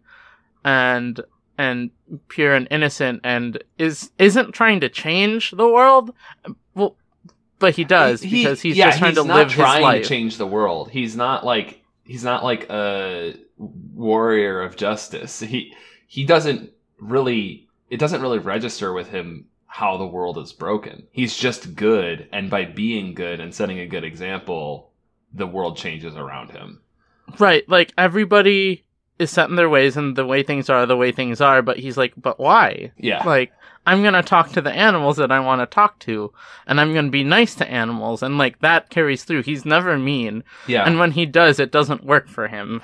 [0.65, 1.21] and
[1.61, 1.91] and
[2.27, 6.13] pure and innocent and is isn't trying to change the world.
[6.75, 6.95] Well,
[7.59, 9.83] but he does He- because he's yeah, just trying he's to not live trying his
[9.83, 10.03] life.
[10.03, 10.89] to change the world.
[10.89, 13.35] He's not like he's not like a
[13.93, 15.39] warrior of justice.
[15.39, 15.73] He
[16.07, 21.03] he doesn't really it doesn't really register with him how the world is broken.
[21.11, 24.91] He's just good, and by being good and setting a good example,
[25.33, 26.81] the world changes around him.
[27.39, 28.83] Right, like everybody
[29.19, 31.77] is set in their ways and the way things are the way things are, but
[31.77, 32.91] he's like, but why?
[32.97, 33.51] Yeah, Like,
[33.85, 36.31] I'm gonna talk to the animals that I wanna talk to,
[36.67, 39.43] and I'm gonna be nice to animals, and like that carries through.
[39.43, 42.81] He's never mean, yeah, and when he does, it doesn't work for him.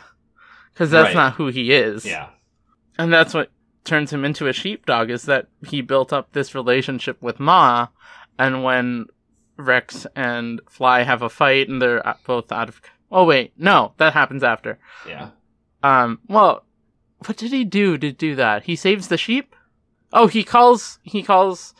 [0.75, 1.15] Cause that's Right.
[1.15, 2.05] not who he is.
[2.05, 2.27] yeah,
[2.99, 3.49] And that's what
[3.83, 7.87] turns him into a sheepdog is that he built up this relationship with Ma,
[8.37, 9.05] and when
[9.57, 12.79] Rex and Fly have a fight and they're both out of.
[13.11, 14.77] Oh wait, no, that happens after.
[15.07, 15.29] yeah.
[15.87, 16.65] Um, well,
[17.25, 18.63] what did he do to do that?
[18.63, 19.55] He saves the sheep.
[20.13, 21.73] Oh, he calls he calls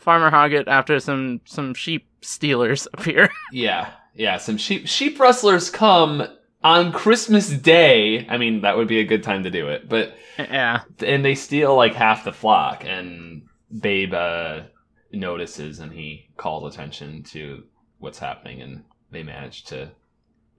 [0.00, 3.30] Farmer Hoggett after some some sheep stealers appear.
[3.52, 4.36] Yeah, yeah.
[4.38, 6.26] Some sheep sheep rustlers come
[6.62, 8.26] on Christmas Day.
[8.28, 11.34] I mean, that would be a good time to do it, but yeah, and they
[11.34, 12.84] steal like half the flock.
[12.84, 13.46] And
[13.80, 14.62] Babe uh,
[15.12, 17.64] notices, and he calls attention to
[17.98, 19.90] what's happening, and they manage to.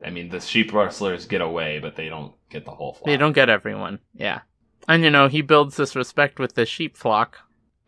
[0.06, 3.06] I mean, the sheep rustlers get away, but they don't get the whole flock.
[3.06, 4.00] they don't get everyone.
[4.14, 4.42] Yeah.
[4.88, 7.40] And you know, he builds this respect with the sheep flock.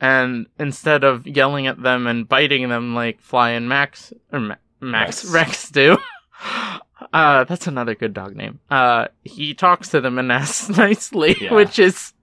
[0.02, 4.56] And instead of yelling at them and biting them like Fly and Max or Ma-
[4.80, 5.34] Max Rex.
[5.34, 5.98] Rex do,
[7.14, 8.60] uh, that's another good dog name.
[8.70, 11.54] Uh, he talks to them and asks nicely, Yeah.
[11.54, 12.14] which is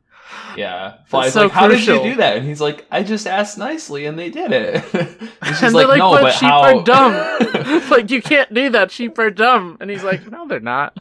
[0.56, 0.98] Yeah.
[1.06, 2.04] Fly's so like, how did crucial.
[2.04, 2.36] you do that?
[2.36, 4.74] And he's like, I just asked nicely and they did it.
[4.94, 6.62] and she's And like, they're like, no, "But but, sheep how?
[6.62, 8.90] are dumb." like you can't do that.
[8.90, 10.96] Sheep are dumb, and he's like, "No, they're not.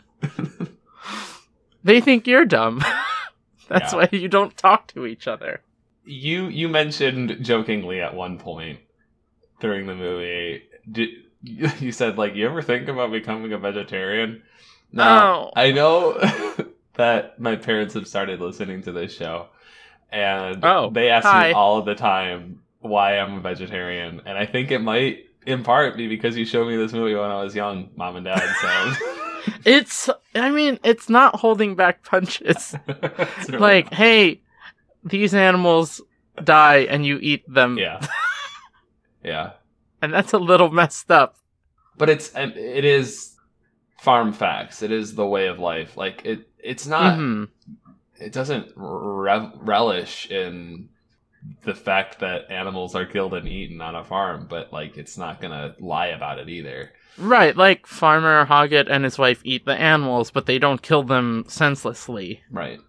[1.84, 2.84] they think you're dumb.
[3.70, 4.00] That's Yeah.
[4.00, 5.62] why you don't talk to each other."
[6.08, 8.78] you you mentioned jokingly at one point
[9.60, 10.62] during the movie.
[10.92, 11.10] Did,
[11.42, 14.44] you said like, you ever think about becoming a vegetarian?
[14.92, 15.52] Now, Oh.
[15.56, 16.14] I know
[16.98, 19.48] that my parents have started listening to this show,
[20.12, 21.48] and Oh, they ask hi.
[21.50, 25.98] me all the time why I'm a vegetarian, and I think it might, in part,
[25.98, 28.44] be because you showed me this movie when I was young, mom and dad.
[28.62, 30.10] So, It's.
[30.34, 32.76] I mean, it's not holding back punches.
[33.50, 33.94] Like, not.
[33.96, 34.42] hey,
[35.04, 36.02] these animals
[36.44, 38.06] die, and you eat them, yeah,
[39.24, 39.52] yeah.
[40.02, 41.36] and that's a little messed up.
[41.98, 43.36] but it's it is
[44.00, 44.82] farm facts.
[44.82, 45.96] It is the way of life.
[45.98, 47.18] Like it, it's not.
[47.18, 47.50] Mhm.
[48.20, 50.90] It doesn't re- relish in
[51.64, 55.42] the fact that animals are killed and eaten on a farm, but like it's not
[55.42, 56.92] gonna lie about it either.
[57.18, 61.46] Right, like Farmer Hoggett and his wife eat the animals, but they don't kill them
[61.48, 62.42] senselessly.
[62.52, 62.80] Right.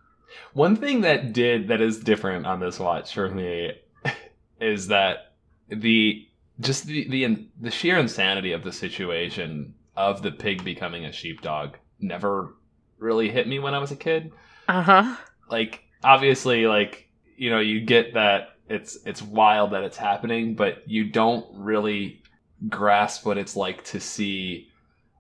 [0.52, 3.72] One thing that did that is different on this watch for me
[4.60, 5.34] is that
[5.68, 6.26] the
[6.60, 11.76] just the the the sheer insanity of the situation of the pig becoming a sheepdog
[12.00, 12.54] never
[12.98, 14.32] really hit me when I was a kid.
[14.68, 15.16] Uh huh.
[15.50, 20.82] Like obviously like you know you get that it's it's wild that it's happening but
[20.86, 22.20] you don't really
[22.68, 24.68] grasp what it's like to see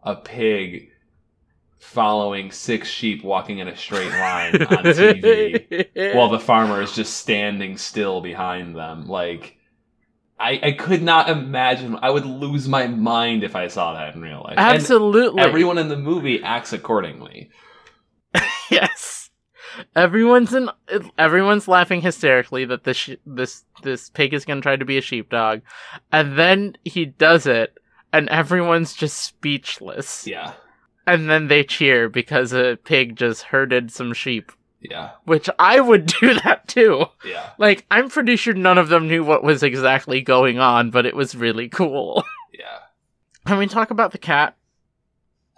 [0.02, 0.90] a pig
[1.86, 7.18] following six sheep walking in a straight line on TV while the farmer is just
[7.18, 9.06] standing still behind them.
[9.06, 9.56] Like,
[10.38, 11.96] I, I could not imagine.
[12.02, 14.58] I would lose my mind if I saw that in real life.
[14.58, 15.42] And Absolutely.
[15.42, 17.50] everyone in the movie acts accordingly.
[18.70, 19.30] yes.
[19.94, 20.70] Everyone's in.
[21.18, 25.02] Everyone's laughing hysterically that this sh- this this pig is gonna try to be a
[25.02, 25.60] sheepdog,
[26.10, 27.76] and then he does it,
[28.12, 30.26] and everyone's just speechless.
[30.26, 30.52] Yeah.
[31.06, 35.10] And then they cheer because a pig just herded some sheep, Yeah.
[35.24, 37.06] which I would do that too.
[37.24, 37.50] Yeah.
[37.58, 41.14] Like, I'm pretty sure none of them knew what was exactly going on, but it
[41.14, 42.24] was really cool.
[42.52, 42.78] Yeah.
[43.46, 44.56] Can we talk about the cat?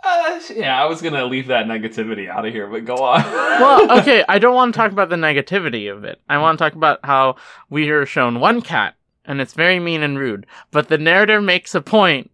[0.04, 3.22] Uh, yeah, I was gonna leave that negativity out of here, but go on.
[3.58, 6.20] Well, okay, I don't want to talk about the negativity of it.
[6.28, 7.36] I want to talk about how
[7.68, 11.74] we are shown one cat, and it's very mean and rude, but the narrator makes
[11.74, 12.30] a point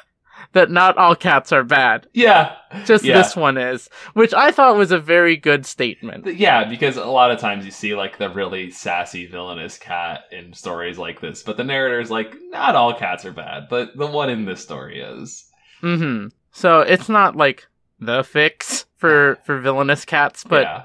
[0.52, 2.06] that not all cats are bad.
[2.14, 2.54] yeah.
[2.84, 3.16] Just Yeah.
[3.16, 6.26] this one is, which I thought was a very good statement.
[6.36, 10.52] Yeah, because a lot of times you see like the really sassy villainous cat in
[10.52, 14.30] stories like this, but the narrator's like, not all cats are bad, but the one
[14.30, 15.50] in this story is.
[15.80, 16.26] hmm
[16.58, 17.66] So it's not like
[18.00, 20.84] the fix for for villainous cats, but yeah.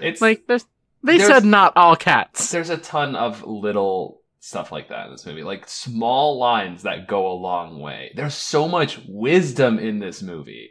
[0.00, 0.64] it's like there's
[1.04, 2.50] they There's- said not all cats.
[2.50, 7.06] there's a ton of little stuff like that in this movie, like small lines that
[7.06, 8.12] go a long way.
[8.16, 10.70] There's so much wisdom in this movie.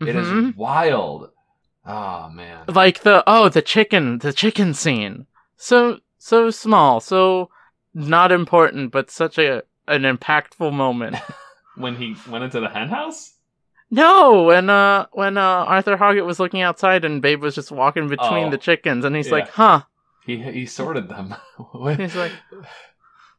[0.00, 0.56] It is Mhm.
[0.56, 1.30] wild.
[1.84, 2.64] Oh man.
[2.68, 7.50] like the oh the chicken the chicken scene so so small so
[7.92, 11.16] not important but such a an impactful moment
[11.76, 13.34] When he went into the hen house?
[13.92, 18.08] No when uh when uh arthur hoggett was looking outside and babe was just walking
[18.08, 18.50] between Oh.
[18.50, 19.34] the chickens and he's Yeah.
[19.34, 19.82] like huh
[20.26, 21.34] He he sorted them.
[21.96, 22.32] He's like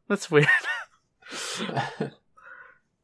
[0.08, 0.48] that's weird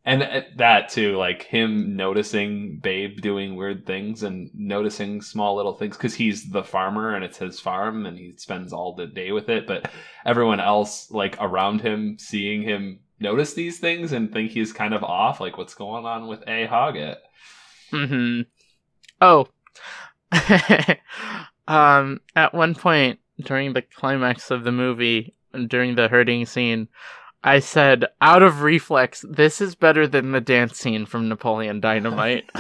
[0.06, 5.74] and uh, that too, like him noticing Babe doing weird things and noticing small little
[5.74, 9.32] things because he's the farmer and it's his farm and he spends all the day
[9.32, 9.68] with it.
[9.68, 9.90] But
[10.26, 15.04] everyone else, like around him, seeing him notice these things and think he's kind of
[15.04, 15.40] off.
[15.40, 17.18] Like, what's going on with A Hoggett?
[17.92, 18.42] Hmm
[19.22, 19.48] oh.
[21.68, 25.36] Um at one point during the climax of the movie
[25.68, 26.88] during the hurting scene
[27.44, 32.50] i said out of reflex this is better than the dance scene from napoleon dynamite.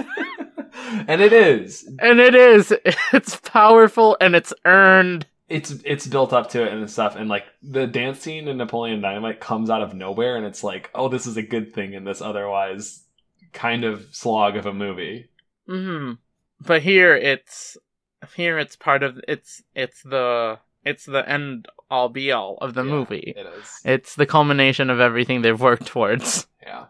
[1.07, 1.89] And it is.
[1.99, 2.73] and it is.
[3.13, 5.25] It's powerful and it's earned.
[5.47, 9.01] It's it's built up to it and stuff, and like the dance scene in Napoleon
[9.01, 12.03] Dynamite comes out of nowhere, and it's like, oh, this is a good thing in
[12.03, 13.03] this otherwise
[13.53, 15.29] kind of slog of a movie.
[15.67, 16.13] hmm
[16.65, 17.77] but here it's
[18.35, 22.83] here it's part of it's it's the it's the end all be all of the
[22.83, 23.81] Yeah, movie It is.
[23.85, 26.85] it's the culmination of everything they've worked towards Yeah.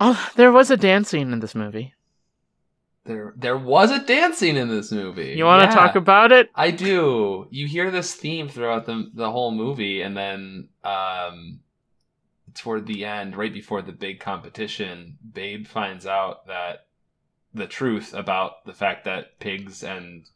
[0.00, 1.94] Oh, there was a dance scene in this movie.
[3.04, 5.34] There, there was a dance scene in this movie.
[5.36, 5.74] You want to Yeah.
[5.74, 6.50] talk about it?
[6.54, 7.46] I do.
[7.50, 11.60] You hear this theme throughout the the whole movie, and then um,
[12.54, 16.86] toward the end, right before the big competition, Babe finds out that
[17.52, 20.28] the truth about the fact that pigs and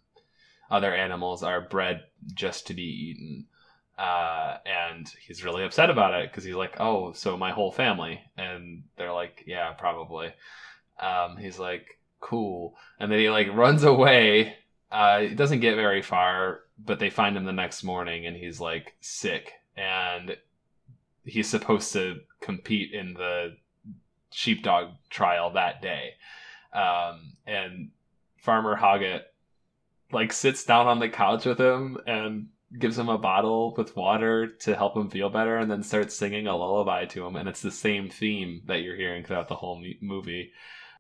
[0.70, 2.04] other animals are bred
[2.34, 3.46] just to be eaten.
[3.98, 8.20] Uh, and he's really upset about it because he's like, "Oh, so my whole family?"
[8.36, 10.32] And they're like, "Yeah, probably."
[11.00, 14.56] Um, he's like, "Cool," and then he like runs away
[14.90, 18.94] uh, doesn't get very far, but they find him the next morning and he's like
[19.00, 20.36] sick and
[21.28, 23.56] he's supposed to compete in the
[24.30, 26.14] sheepdog trial that day.
[26.72, 27.90] Um, and
[28.38, 29.22] Farmer Hoggett
[30.12, 32.48] like sits down on the couch with him and
[32.78, 36.46] gives him a bottle with water to help him feel better and then starts singing
[36.46, 37.36] a lullaby to him.
[37.36, 40.52] And it's the same theme that you're hearing throughout the whole movie.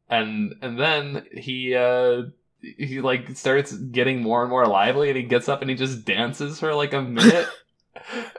[0.08, 2.22] And and then he uh
[2.60, 6.04] he like starts getting more and more lively and he gets up and he just
[6.04, 7.48] dances for like a minute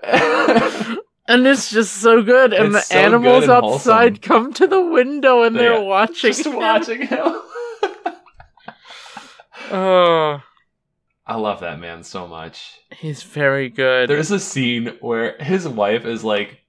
[1.29, 2.51] And it's just so good.
[2.53, 4.21] And It's the so animals and outside wholesome.
[4.21, 5.79] come to the window and they're Yeah.
[5.79, 6.31] watching.
[6.31, 6.55] just him.
[6.55, 7.41] watching him
[9.71, 10.41] Oh,
[11.27, 14.09] i love that man so much he's very good.
[14.09, 16.61] there's a scene where his wife is like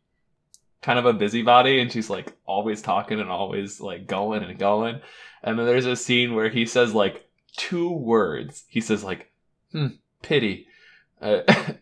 [0.82, 5.00] kind of a busybody and she's like always talking and always like going and going
[5.42, 7.24] and then there's a scene where he says like
[7.56, 9.30] two words he says like
[9.72, 9.86] hmm
[10.22, 10.66] pity
[11.22, 11.40] uh,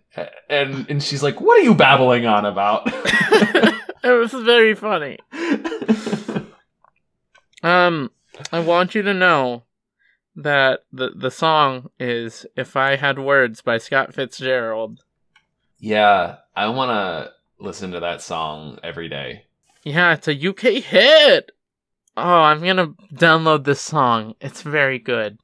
[0.48, 5.18] and and she's like what are you babbling on about it was very funny.
[7.62, 8.10] Um,
[8.52, 9.64] I want you to know
[10.36, 15.00] that the the song is "If I Had Words" by Scott Fitzgerald.
[15.80, 17.32] yeah i want to
[17.64, 19.44] listen to that song every day
[19.84, 21.52] Yeah, it's a UK hit.
[22.16, 24.34] Oh, I'm gonna download this song.
[24.40, 25.38] It's very good.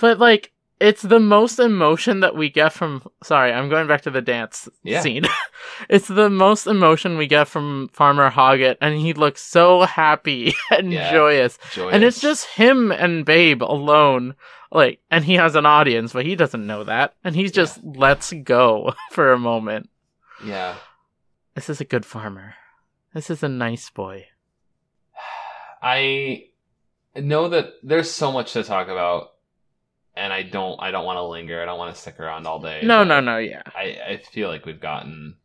[0.00, 3.02] But like, it's the most emotion that we get from.
[3.22, 5.00] Sorry, I'm going back to the dance Yeah.
[5.00, 5.24] scene.
[5.88, 10.92] it's the most emotion we get from Farmer Hoggett, and he looks so happy and
[10.92, 11.10] Yeah.
[11.10, 11.58] joyous.
[11.72, 11.94] Joyous.
[11.94, 14.34] And it's just him and Babe alone.
[14.70, 18.32] Like, and he has an audience, but he doesn't know that, and he just lets
[18.32, 19.88] go for a moment.
[20.44, 20.76] yeah
[21.54, 22.54] This is a good farmer.
[23.14, 24.26] This is a nice boy.
[25.82, 26.44] I
[27.16, 29.30] know that there's so much to talk about,
[30.18, 30.80] and I don't.
[30.82, 31.62] I don't want to linger.
[31.62, 32.80] I don't want to stick around all day.
[32.82, 33.62] No, no, no, yeah.
[33.74, 35.36] I I feel like we've gotten.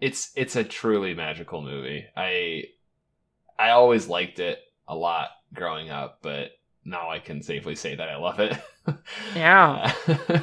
[0.00, 2.04] It's it's a truly magical movie.
[2.16, 2.64] I
[3.58, 6.50] I always liked it a lot growing up, but
[6.84, 8.56] now I can safely say that I love it.
[9.34, 9.92] Yeah.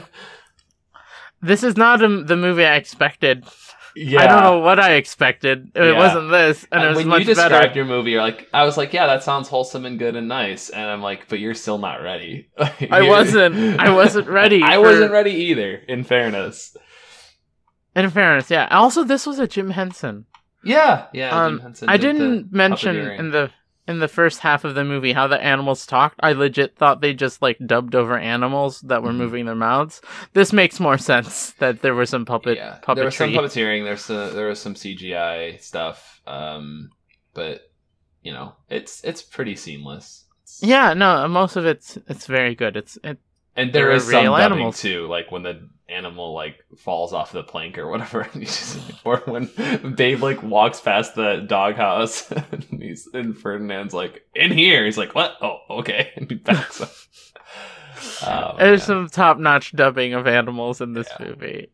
[1.42, 3.46] This is not a, the movie I expected.
[3.96, 4.22] Yeah.
[4.24, 5.72] I don't know what I expected.
[5.76, 5.98] It Yeah.
[5.98, 7.76] wasn't this, and it was when much you described better.
[7.76, 10.70] your movie, you're like, I was like, yeah, that sounds wholesome and good and nice,
[10.70, 12.50] and I'm like, but you're still not ready.
[12.58, 13.80] I wasn't.
[13.80, 14.62] I wasn't ready.
[14.64, 15.76] I for- wasn't ready either.
[15.88, 16.76] In fairness,
[17.96, 18.68] In fairness, yeah.
[18.72, 20.26] Also, this was a Jim Henson.
[20.64, 21.30] yeah, yeah.
[21.46, 23.50] Um, Jim Henson I didn't mention in the
[23.90, 26.20] in the first half of the movie how the animals talked.
[26.22, 29.16] I legit thought they just like dubbed over animals that were Mhm.
[29.18, 30.02] moving their mouths.
[30.34, 32.96] This makes more sense that there was some puppet yeah, puppetry.
[32.96, 33.84] there was some puppeteering.
[33.84, 36.92] There's some, there was some CGI stuff, um,
[37.34, 37.72] but
[38.22, 40.26] you know, it's it's pretty seamless.
[40.44, 42.78] It's- yeah, no, most of it's it's very good.
[42.78, 43.18] It's it,
[43.60, 44.80] and there They're some real dubbing animals.
[44.82, 49.50] too, like when the animal like falls off the plank or whatever, just, or when
[49.96, 54.86] Babe like walks past the doghouse, and he's and Ferdinand's like in here.
[54.86, 55.36] He's like, what?
[55.42, 56.92] Oh, okay, and he backs up.
[58.26, 58.86] Oh, there's man.
[58.86, 61.28] some top notch dubbing of animals in this Yeah.
[61.28, 61.72] movie.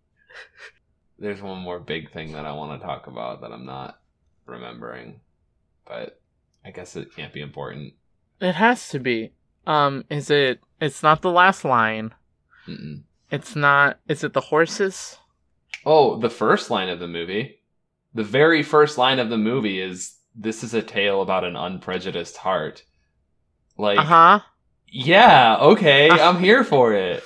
[1.20, 4.00] There's one more big thing that I want to talk about that I'm not
[4.46, 5.22] remembering,
[5.88, 6.20] but
[6.66, 7.94] I guess it can't be important.
[8.42, 9.32] It has to be.
[9.68, 10.60] Um, is it?
[10.82, 12.14] It's not the last line.
[12.68, 13.04] Mm-mm.
[13.32, 14.00] It's not.
[14.08, 15.18] Is it the horses?
[15.86, 17.60] Oh, the first line of the movie.
[18.14, 22.38] The very first line of the movie is this is a tale about an unprejudiced
[22.38, 22.84] heart.
[23.78, 24.40] Like Uh huh.
[24.88, 27.24] yeah, okay, Uh- I'm here for it.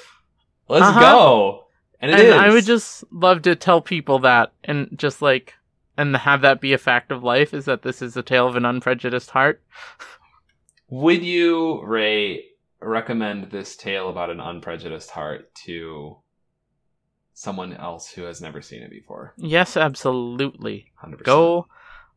[0.68, 1.00] Let's Uh-huh.
[1.00, 1.66] go.
[2.02, 2.34] And it And is.
[2.36, 5.56] I would just love to tell people that, and just like,
[5.98, 8.56] and have that be a fact of life is that this is a tale of
[8.56, 9.62] an unprejudiced heart.
[10.90, 12.46] Would you, Ray,
[12.82, 16.18] recommend this tale about an unprejudiced heart to
[17.34, 19.34] someone else who has never seen it before?
[19.38, 20.92] Yes, absolutely.
[21.04, 21.24] 100%.
[21.24, 21.68] Go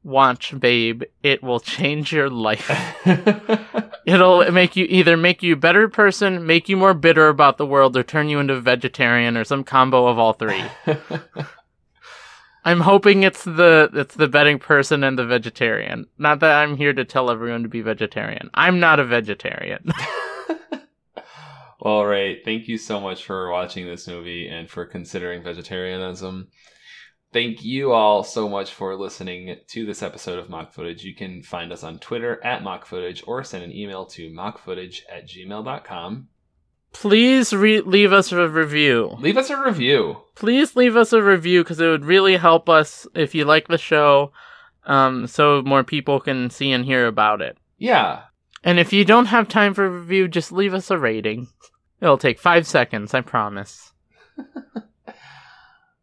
[0.03, 1.05] watch Babe.
[1.23, 2.71] It will change your life.
[4.07, 7.67] It'll make you either make you a better person, make you more bitter about the
[7.67, 10.65] world, or turn you into a vegetarian, or some combo of all three.
[12.65, 16.07] I'm hoping it's the it's the betting person and the vegetarian.
[16.19, 18.51] Not that I'm here to tell everyone to be vegetarian.
[18.55, 19.93] I'm not a vegetarian.
[21.85, 22.39] All right.
[22.45, 26.47] Thank you so much for watching this movie and for considering vegetarianism.
[27.33, 31.03] Thank you all so much for listening to this episode of Mock Footage.
[31.03, 35.01] You can find us on Twitter at Mock Footage or send an email to mockfootage
[35.11, 36.29] at gmail.com.
[36.93, 39.17] Please re- leave us a review.
[39.19, 40.19] Leave us a review.
[40.37, 43.79] Please leave us a review because it would really help us if you like the
[43.79, 44.31] show,
[44.85, 47.59] um, so more people can see and hear about it.
[47.77, 48.21] Yeah.
[48.63, 51.49] And if you don't have time for a review, just leave us a rating.
[52.03, 53.93] It'll take five seconds, I promise.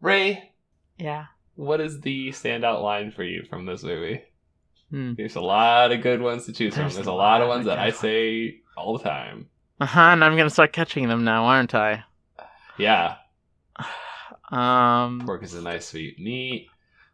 [0.02, 0.54] Ray,
[0.98, 1.26] Yeah.
[1.56, 4.22] what is the standout line for you from this movie?
[4.92, 5.14] Hmm.
[5.16, 6.84] There's a lot of good ones to choose from.
[6.84, 9.50] There's There's a a lot of ones that I good say all the time.
[9.80, 10.00] Uh huh.
[10.02, 12.04] And I'm gonna start catching them now, aren't I?
[12.78, 13.16] Yeah.
[14.52, 15.22] Um.
[15.28, 16.70] Pork is a nice sweet meat.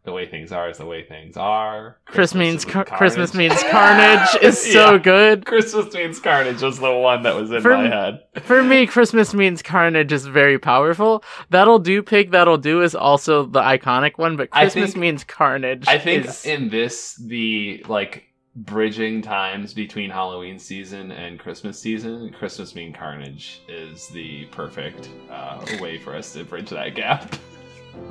[0.06, 1.98] The way things are is the way things are.
[2.06, 4.98] Chris means car- Christmas means carnage is so Yeah.
[4.98, 5.44] good.
[5.44, 8.20] Christmas means carnage was the one that was in For- my head.
[8.42, 11.24] For me, Christmas means carnage is very powerful.
[11.50, 12.30] That'll do, pig.
[12.30, 15.86] That'll do is also the iconic one, but Christmas think- means carnage.
[15.88, 18.22] I think is- in this the like
[18.54, 25.62] bridging times between Halloween season and Christmas season, Christmas mean carnage is the perfect uh,
[25.80, 27.34] way for us to bridge that gap.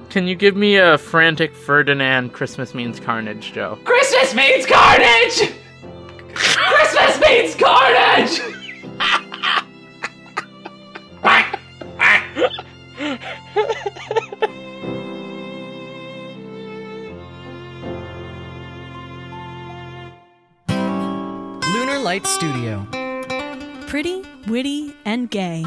[0.10, 3.78] Can you give me a frantic Ferdinand Christmas means carnage, Joe?
[3.84, 5.54] Christmas means carnage.
[6.34, 8.40] Christmas means carnage.
[21.74, 22.88] Lunar Light Studio.
[23.88, 25.66] Pretty, witty, and gay.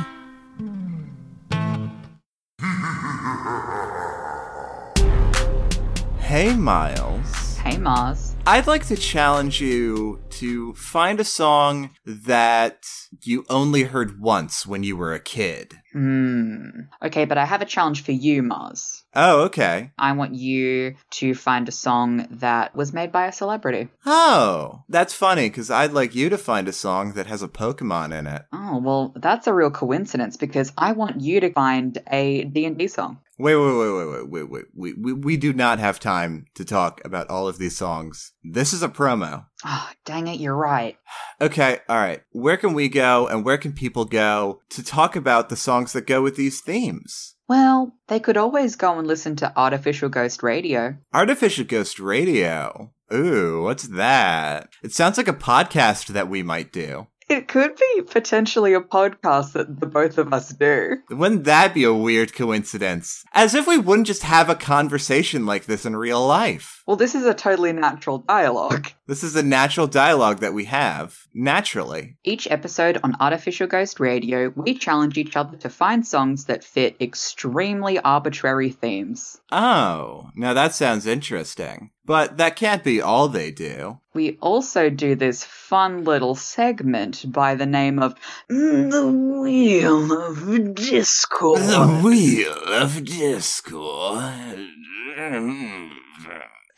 [6.38, 7.56] Hey, Miles.
[7.56, 8.36] Hey, Mars.
[8.46, 12.86] I'd like to challenge you to find a song that
[13.24, 15.74] you only heard once when you were a kid.
[15.92, 16.82] Hmm.
[17.02, 19.02] Okay, but I have a challenge for you, Mars.
[19.16, 19.90] Oh, okay.
[19.98, 23.88] I want you to find a song that was made by a celebrity.
[24.06, 28.16] Oh, that's funny because I'd like you to find a song that has a Pokemon
[28.16, 28.42] in it.
[28.52, 33.18] Oh, well, that's a real coincidence because I want you to find a D&D song.
[33.40, 34.64] Wait, wait, wait, wait, wait, wait, wait.
[34.74, 38.32] We, we, we do not have time to talk about all of these songs.
[38.42, 39.46] This is a promo.
[39.64, 40.96] Oh, dang it, you're right.
[41.40, 42.22] Okay, all right.
[42.30, 46.06] Where can we go and where can people go to talk about the songs that
[46.06, 47.34] go with these themes?
[47.48, 50.96] Well, they could always go and listen to Artificial Ghost Radio.
[51.12, 52.92] Artificial Ghost Radio.
[53.12, 54.68] Ooh, what's that?
[54.82, 57.06] It sounds like a podcast that we might do.
[57.38, 60.96] It could be potentially a podcast that the both of us do.
[61.08, 63.24] Wouldn't that be a weird coincidence?
[63.32, 66.82] As if we wouldn't just have a conversation like this in real life.
[66.84, 68.90] Well, this is a totally natural dialogue.
[69.06, 72.16] This is a natural dialogue that we have, naturally.
[72.24, 76.96] Each episode on Artificial Ghost Radio, we challenge each other to find songs that fit
[77.00, 79.40] extremely arbitrary themes.
[79.52, 81.90] Oh, now that sounds interesting.
[82.08, 84.00] But that can't be all they do.
[84.14, 88.14] We also do this fun little segment by the name of
[88.48, 89.06] The
[89.42, 91.60] Wheel of Discord.
[91.60, 94.68] The Wheel of Discord.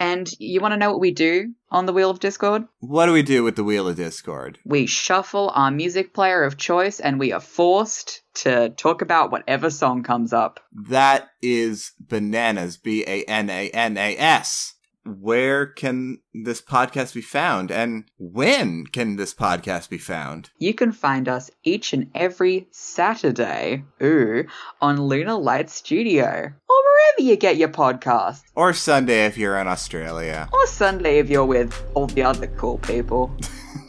[0.01, 2.65] And you want to know what we do on the Wheel of Discord?
[2.81, 4.59] What do we do with the Wheel of Discord?
[4.65, 9.71] We shuffle our music player of choice and we are forced to talk about whatever
[9.71, 10.59] song comes up.
[10.89, 12.79] That is bananas.
[12.79, 14.75] B A N A N A S.
[15.05, 17.71] Where can this podcast be found?
[17.71, 20.51] And when can this podcast be found?
[20.59, 24.45] You can find us each and every Saturday, ooh,
[24.81, 28.43] on Lunar Light Studio, or wherever you get your podcast.
[28.55, 30.49] Or Sunday if you're in Australia.
[30.53, 33.35] or Sunday if you're with all the other cool people.